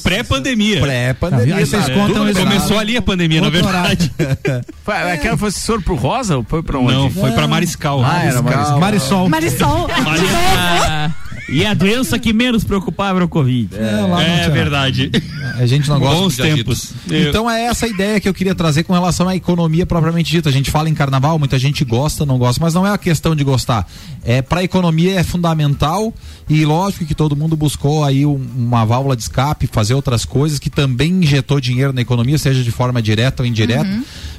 [0.01, 0.82] pré-pandemia.
[0.82, 1.57] Pré-pandemia.
[1.57, 2.39] Aí vocês contam isso.
[2.39, 4.11] Começou ali a pandemia, na verdade.
[4.84, 6.93] Foi, aquela foi assessor pro Rosa ou foi pra onde?
[6.93, 8.03] Não, foi pra Mariscal.
[8.05, 8.80] Ah, era Mariscal.
[8.80, 9.30] Marisol.
[9.30, 9.88] Marisol.
[9.91, 11.11] Ah,
[11.48, 13.70] e a doença que menos preocupava era o Covid.
[13.76, 14.50] É tinha.
[14.50, 15.12] verdade.
[15.58, 16.91] A gente não gosta Bons tempos.
[17.10, 20.32] Eu- Então é essa a ideia que eu queria trazer com relação à economia propriamente
[20.32, 20.50] dita.
[20.50, 23.36] A gente fala em carnaval, muita gente gosta, não gosta, mas não é a questão
[23.36, 23.88] de gostar.
[24.24, 26.14] É para a economia é fundamental
[26.50, 30.60] e lógico que todo mundo buscou aí um- uma válvula de escape, fazer outras coisas
[30.60, 33.88] que também injetou dinheiro na economia, seja de forma direta ou indireta.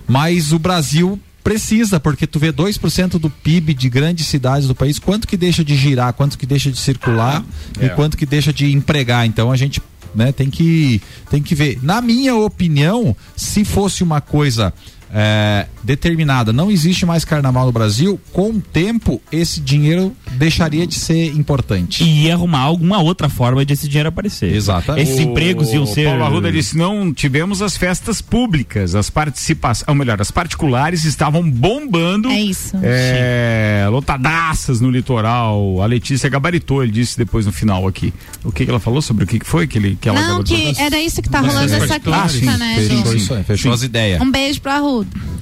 [0.09, 4.99] Mas o Brasil precisa, porque tu vê 2% do PIB de grandes cidades do país,
[4.99, 7.45] quanto que deixa de girar, quanto que deixa de circular
[7.81, 7.89] e É.
[7.91, 9.25] quanto que deixa de empregar.
[9.25, 9.81] Então a gente
[10.13, 11.79] né, tem que tem que ver.
[11.83, 14.75] Na minha opinião, se fosse uma coisa
[15.13, 20.95] é, determinada, não existe mais carnaval no Brasil, com o tempo esse dinheiro deixaria de
[20.95, 22.03] ser importante.
[22.05, 24.55] E ia arrumar alguma outra forma de esse dinheiro aparecer.
[24.55, 25.09] Exatamente.
[25.11, 26.07] Esses empregos iam O ser.
[26.07, 31.49] Paulo Arruda disse: não tivemos as festas públicas, as participações, ou melhor, as particulares estavam
[31.49, 32.29] bombando.
[32.29, 32.77] É isso.
[32.83, 35.81] É, lotadaças no litoral.
[35.83, 38.13] A Letícia gabaritou, ele disse depois no final aqui.
[38.45, 40.39] O que, que ela falou sobre o que, que foi que, ele, que ela Não,
[40.43, 40.75] gabaritou?
[40.75, 42.75] que era isso que tá rolando essa Ah, crítica, sim, né?
[42.77, 44.21] Fechou, isso aí, fechou as ideias.
[44.21, 44.96] Um beijo pro Arruda.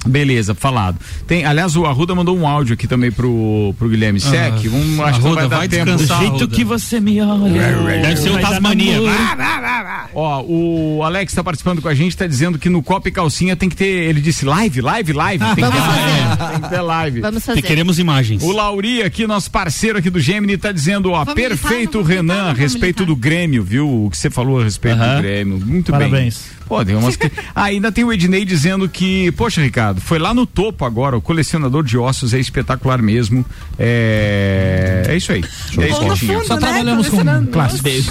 [0.07, 0.97] Beleza, falado.
[1.27, 4.53] Tem, aliás, o Arruda mandou um áudio aqui também pro, pro Guilherme Sec.
[4.67, 5.91] Vamos, acho que não Arruda, vai dar vai tempo.
[5.91, 6.47] Do jeito Arruda.
[6.47, 8.01] que você me olha.
[8.01, 8.99] Deve ser o Vai Tasmania.
[9.01, 10.05] namoro.
[10.13, 13.55] Ó, o Alex tá participando com a gente, tá dizendo que no Copa e Calcinha
[13.55, 15.43] tem que ter, ele disse live, live, live.
[15.55, 16.37] Tem que ter live.
[16.51, 17.21] Tem que ter live.
[17.21, 17.61] Vamos E fazer.
[17.61, 18.43] queremos imagens.
[18.43, 22.33] O Lauri aqui, nosso parceiro aqui do Gemini, tá dizendo, ó, Vamos perfeito militar, Renan,
[22.33, 23.05] militar, a respeito militar.
[23.05, 24.05] do Grêmio, viu?
[24.05, 25.15] O que você falou a respeito Aham.
[25.17, 25.59] do Grêmio.
[25.65, 26.45] Muito Parabéns.
[26.49, 26.54] bem.
[26.67, 27.31] Pô, tem umas que...
[27.53, 31.21] Ah, ainda tem o Ednei dizendo que, poxa, Ricardo, foi lá no topo agora, o
[31.21, 33.45] colecionador de ossos é espetacular mesmo.
[33.77, 35.43] É, é isso aí.
[35.77, 36.43] É isso tinha.
[36.43, 38.09] Só trabalhamos com clássicos.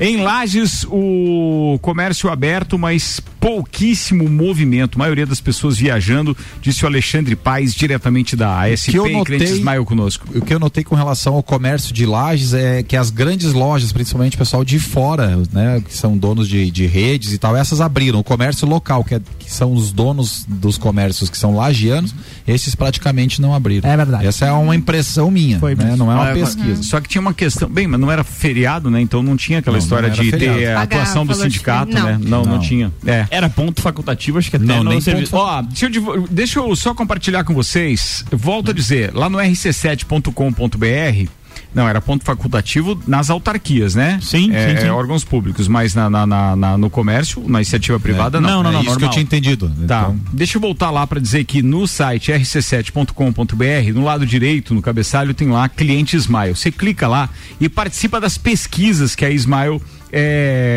[0.00, 4.96] Em Lages, o comércio aberto, mas pouquíssimo movimento.
[4.96, 9.38] A maioria das pessoas viajando, disse o Alexandre Paes, diretamente da ASP, que eu notei-
[9.42, 10.26] Smile conosco.
[10.34, 13.92] O que eu notei com relação ao comércio de lajes é que as grandes lojas,
[13.92, 17.80] principalmente o pessoal de fora, né, que são donos de, de redes e tal, essas
[17.80, 18.18] abriram.
[18.20, 22.14] O comércio local, que, é- que são os donos dos comércios que são lagianos,
[22.46, 23.88] esses praticamente não abriram.
[23.90, 24.26] É verdade.
[24.26, 26.82] Essa é uma impressão minha, né, não é uma Ah, pesquisa.
[26.82, 29.00] Só que tinha uma questão, bem, mas não era feriado, né?
[29.00, 30.58] Então não tinha aquela Não, não história era de feriado.
[30.58, 32.18] ter a atuação do de sindicato, feriado.
[32.18, 32.30] né?
[32.30, 32.60] Não, não, Não.
[32.60, 32.92] tinha.
[33.06, 33.26] É.
[33.30, 35.30] Era ponto facultativo, acho que até Não, nem serviço.
[35.32, 35.42] ponto.
[35.44, 38.24] Ó, deixa eu, div- deixa eu só compartilhar com vocês.
[38.30, 41.30] Volto a dizer, lá no rc7.com.br.
[41.74, 44.18] Não, era ponto facultativo nas autarquias, né?
[44.22, 44.88] Sim, sim, sim.
[44.88, 48.48] órgãos públicos, mas na, na- na- na- no comércio, na iniciativa privada, não.
[48.50, 49.10] Não, não, não, É isso que eu normal.
[49.12, 49.68] tinha entendido.
[49.86, 50.00] Tá.
[50.02, 54.82] Então- Deixa eu voltar lá para dizer que no site rc7.com.br, no lado direito, no
[54.82, 56.54] cabeçalho, tem lá cliente Smile.
[56.54, 57.28] Você clica lá
[57.60, 59.80] e participa das pesquisas que a Smile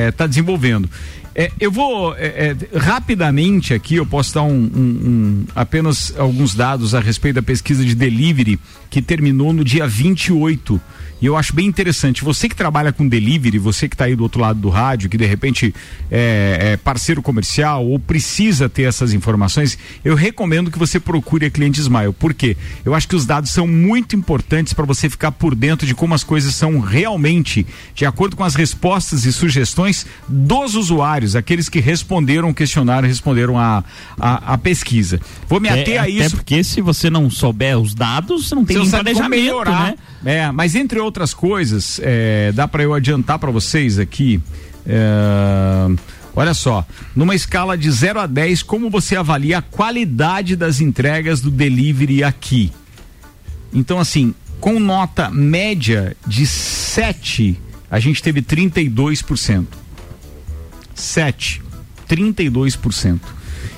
[0.09, 0.89] está desenvolvendo.
[1.37, 6.55] É, eu vou é, é, rapidamente aqui, eu posso dar um, um- um- apenas alguns
[6.55, 8.57] dados a respeito da pesquisa de delivery
[8.95, 10.79] que terminou no dia 28.
[11.21, 12.23] E eu acho bem interessante.
[12.23, 15.17] Você que trabalha com delivery, você que está aí do outro lado do rádio, que
[15.17, 15.73] de repente
[16.11, 21.49] é, é parceiro comercial ou precisa ter essas informações, eu recomendo que você procure a
[21.49, 22.11] Cliente Smile.
[22.13, 22.55] Por quê?
[22.83, 26.13] Eu acho que os dados são muito importantes para você ficar por dentro de como
[26.13, 27.65] as coisas são realmente,
[27.95, 33.57] de acordo com as respostas e sugestões dos usuários, aqueles que responderam o questionário, responderam
[33.57, 33.83] a,
[34.19, 35.19] a, a pesquisa.
[35.47, 36.35] Vou me É, ater a até isso.
[36.35, 39.87] porque se você não souber os dados, você não tem Como planejamento, melhorar.
[39.89, 39.95] né?
[40.25, 44.41] É, mas entre outras coisas, é, dá para eu adiantar para vocês aqui.
[44.87, 45.95] é,
[46.35, 51.41] olha só, numa escala de 0 a 10, como você avalia a qualidade das entregas
[51.41, 52.71] do delivery aqui?
[53.73, 57.59] Então, assim, com nota média de 7,
[57.89, 59.65] a gente teve 32%.
[60.93, 61.61] 7,
[62.09, 63.19] 32%.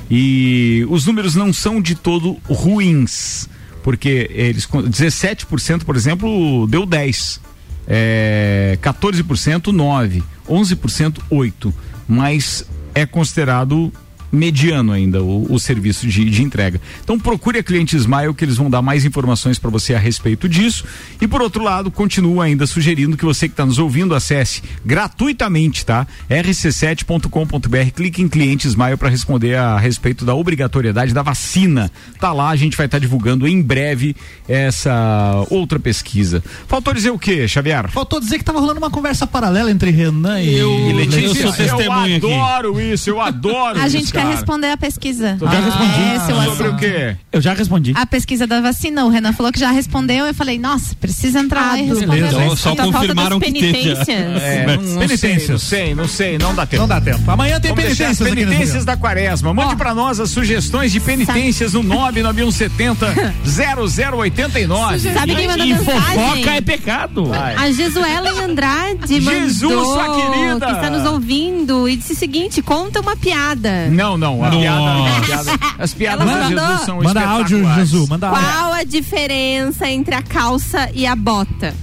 [0.09, 3.49] E os números não são de todo ruins,
[3.87, 7.39] porque eles con- 17%, por exemplo, deu 10.
[7.87, 11.73] É, 14% 9, 11% 8,
[12.05, 13.89] mas é considerado
[14.31, 16.79] mediano ainda o, o serviço de, de entrega.
[17.03, 20.47] Então procure a cliente Smile que eles vão dar mais informações para você a respeito
[20.47, 20.83] disso.
[21.21, 25.85] E por outro lado, continuo ainda sugerindo que você que está nos ouvindo acesse gratuitamente,
[25.85, 26.05] tá?
[26.29, 31.91] rc7.com.br, clique em cliente Smile para responder a respeito da obrigatoriedade da vacina.
[32.19, 34.15] Tá lá, a gente vai estar divulgando em breve
[34.47, 36.43] essa outra pesquisa.
[36.67, 37.89] Faltou dizer o quê, Xavier?
[37.89, 41.47] Faltou dizer que tava rolando uma conversa paralela entre Renan e, Eu, e Letícia.
[41.47, 45.37] eu adoro isso, eu adoro A isso, gente quer responder a pesquisa.
[45.39, 46.01] Eu já respondi.
[46.15, 46.75] Esse é o Sobre o assunto.
[46.79, 47.15] quê?
[47.31, 47.93] Eu já respondi.
[47.95, 50.25] A pesquisa da vacina, o Renan falou que já respondeu.
[50.25, 52.27] Eu falei, nossa, precisa entrar lá e responder.
[52.27, 53.71] Então, só Tá falta confirmaram das que teve.
[53.73, 54.07] penitências.
[54.41, 56.81] É, não, não sei, não sei, não sei, não dá tempo.
[56.81, 57.29] Não dá tempo.
[57.31, 59.53] Amanhã tem Vamos penitências penitências da quaresma.
[59.53, 64.99] Mande pra nós as sugestões de penitências no 99170 0089.
[65.13, 66.01] Sabe quem mandou E mensagem?
[66.01, 67.31] fofoca é pecado.
[67.33, 70.65] A Jesuelen Andrade Jesus, mandou sua querida.
[70.67, 73.87] que está nos ouvindo e disse o seguinte, conta uma piada.
[73.89, 74.59] Não, não, a Nossa.
[74.59, 76.65] piada, a piada- as piadas Ela da mandou.
[76.67, 77.89] Jesus são Manda áudio, espetaculares.
[77.89, 78.09] Jesus.
[78.09, 78.43] Manda áudio.
[78.45, 81.73] Qual a diferença entre a calça e a bota?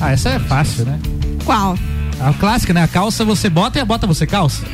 [0.00, 0.98] Ah, essa é fácil, né?
[1.44, 1.76] Qual?
[2.20, 2.82] A clássica, né?
[2.84, 4.64] A calça você bota e a bota você calça.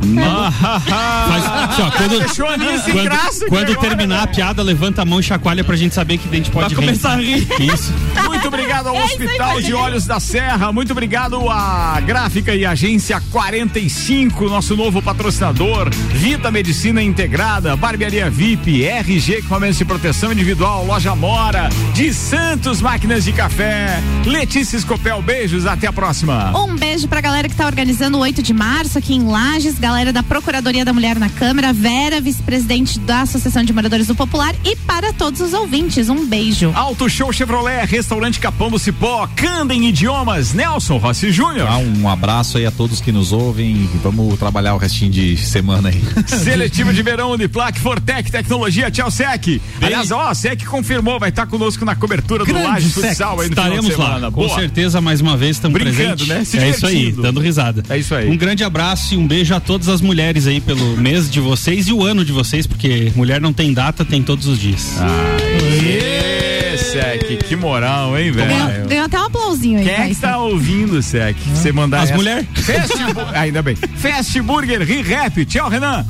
[0.00, 5.64] Faz, assim, ó, quando, quando, graça quando terminar a piada, levanta a mão e chacoalha
[5.64, 7.46] pra gente saber que dente pode Vai começar a rir.
[7.60, 7.92] Isso.
[8.26, 9.74] Muito obrigado ao É Hospital de.
[9.74, 10.72] Olhos da Serra.
[10.72, 15.90] Muito obrigado à Gráfica e Agência 45, nosso novo patrocinador.
[16.12, 23.24] Vita Medicina Integrada, Barbearia VIP, RG Equipamentos de Proteção Individual, Loja Mora, de Santos Máquinas
[23.24, 24.00] de Café.
[24.24, 26.52] Letícia Escopel, beijos, até a próxima.
[26.58, 29.87] Um beijo pra galera que tá organizando o 8 de março aqui em Lages, galera
[29.88, 34.76] da Procuradoria da Mulher na Câmara, Vera, vice-presidente da Associação de Moradores do Popular e
[34.76, 36.70] para todos os ouvintes, um beijo.
[36.74, 41.66] Auto Show Chevrolet, Restaurante Capão do Cipó, Candem Idiomas, Nelson Rossi Júnior.
[41.70, 45.38] Ah, um abraço aí a todos que nos ouvem e vamos trabalhar o restinho de
[45.38, 46.02] semana aí.
[46.28, 49.58] Seletivo de verão Uniplac, Fortec Tecnologia, tchau Sec.
[49.80, 53.04] Aliás, ó, a Sec confirmou, vai estar conosco na cobertura do Grande Laje Sec.
[53.06, 54.16] Futsal aí no final Estaremos de semana.
[54.26, 54.54] lá, com Boa.
[54.54, 56.28] certeza, mais uma vez estamos Brincando, presentes.
[56.28, 56.44] né?
[56.44, 57.82] Se é isso aí, dando risada.
[57.88, 58.28] É isso aí.
[58.28, 61.86] Um grande abraço e um beijo a todas as mulheres aí pelo mês de vocês
[61.86, 64.96] e o ano de vocês, porque mulher não tem data, tem todos os dias.
[65.00, 67.22] Aê, Sec.
[67.28, 68.48] Sec, que moral, hein, velho?
[68.48, 69.84] Ganhou, ganhou até um aplausinho aí.
[69.84, 71.36] Quem é que tá ouvindo, Sec?
[71.54, 72.44] Você mandar As essa- mulher?
[72.54, 73.76] Fast Bu- Ainda bem.
[73.76, 75.44] Fast Burger Re-Rap.
[75.44, 76.04] Tchau, Renan.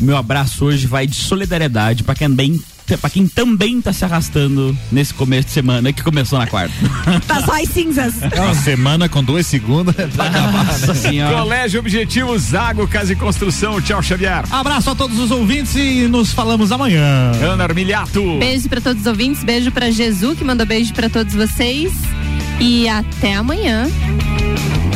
[0.00, 2.58] Meu abraço hoje vai de solidariedade pra quem também
[3.00, 6.74] para quem também tá se arrastando nesse começo de semana que começou na quarta.
[7.26, 8.14] Tá só as cinzas.
[8.36, 10.64] Uma semana com duas segundas acabar.
[10.66, 11.36] Nossa senhora.
[11.36, 13.80] Colégio Objetivo Zago Casa e Construção.
[13.80, 14.44] Tchau, Xavier.
[14.50, 17.32] Abraço a todos os ouvintes e nos falamos amanhã.
[17.42, 18.38] Ana Armiliato.
[18.38, 21.92] Beijo pra todos os ouvintes, beijo pra Jesus que mandou beijo pra todos vocês
[22.60, 23.88] e até amanhã.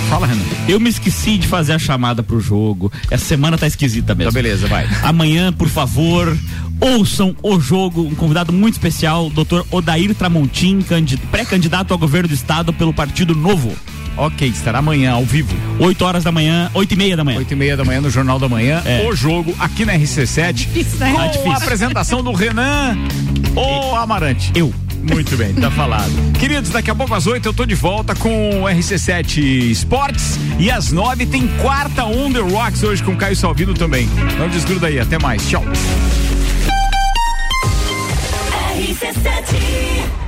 [0.09, 0.43] Fala, Renan.
[0.69, 2.93] Eu me esqueci de fazer a chamada pro jogo.
[3.11, 4.31] Essa semana tá esquisita mesmo.
[4.33, 4.89] Tá beleza, vai.
[5.03, 6.37] Amanhã, por favor,
[6.81, 8.03] ouçam o jogo.
[8.03, 9.63] Um convidado muito especial, Dr.
[9.71, 13.73] Odair Tramontim, candi- pré-candidato ao governo do estado pelo Partido Novo.
[14.19, 15.55] Ok, estará amanhã ao vivo.
[15.79, 17.39] 8 horas da manhã, 8 e meia da manhã.
[17.39, 18.81] 8 e meia da manhã no Jornal da Manhã.
[18.87, 19.07] É.
[19.07, 20.53] O jogo aqui na RC7.
[20.55, 21.13] Difícil, né?
[21.13, 21.53] Com Ah, difícil.
[21.53, 22.97] a apresentação do Renan
[23.55, 24.51] ou Amarante.
[24.55, 24.73] Eu.
[25.03, 26.11] Muito bem, tá falado.
[26.41, 29.39] Queridos, daqui a pouco às 8 eu tô de volta com o RC7
[29.71, 34.09] Esportes e às 9 tem quarta On The Rocks hoje com o Caio Salvino também.
[34.39, 35.47] Não desgruda aí, até mais.
[35.47, 35.63] Tchau.
[38.77, 40.26] RC7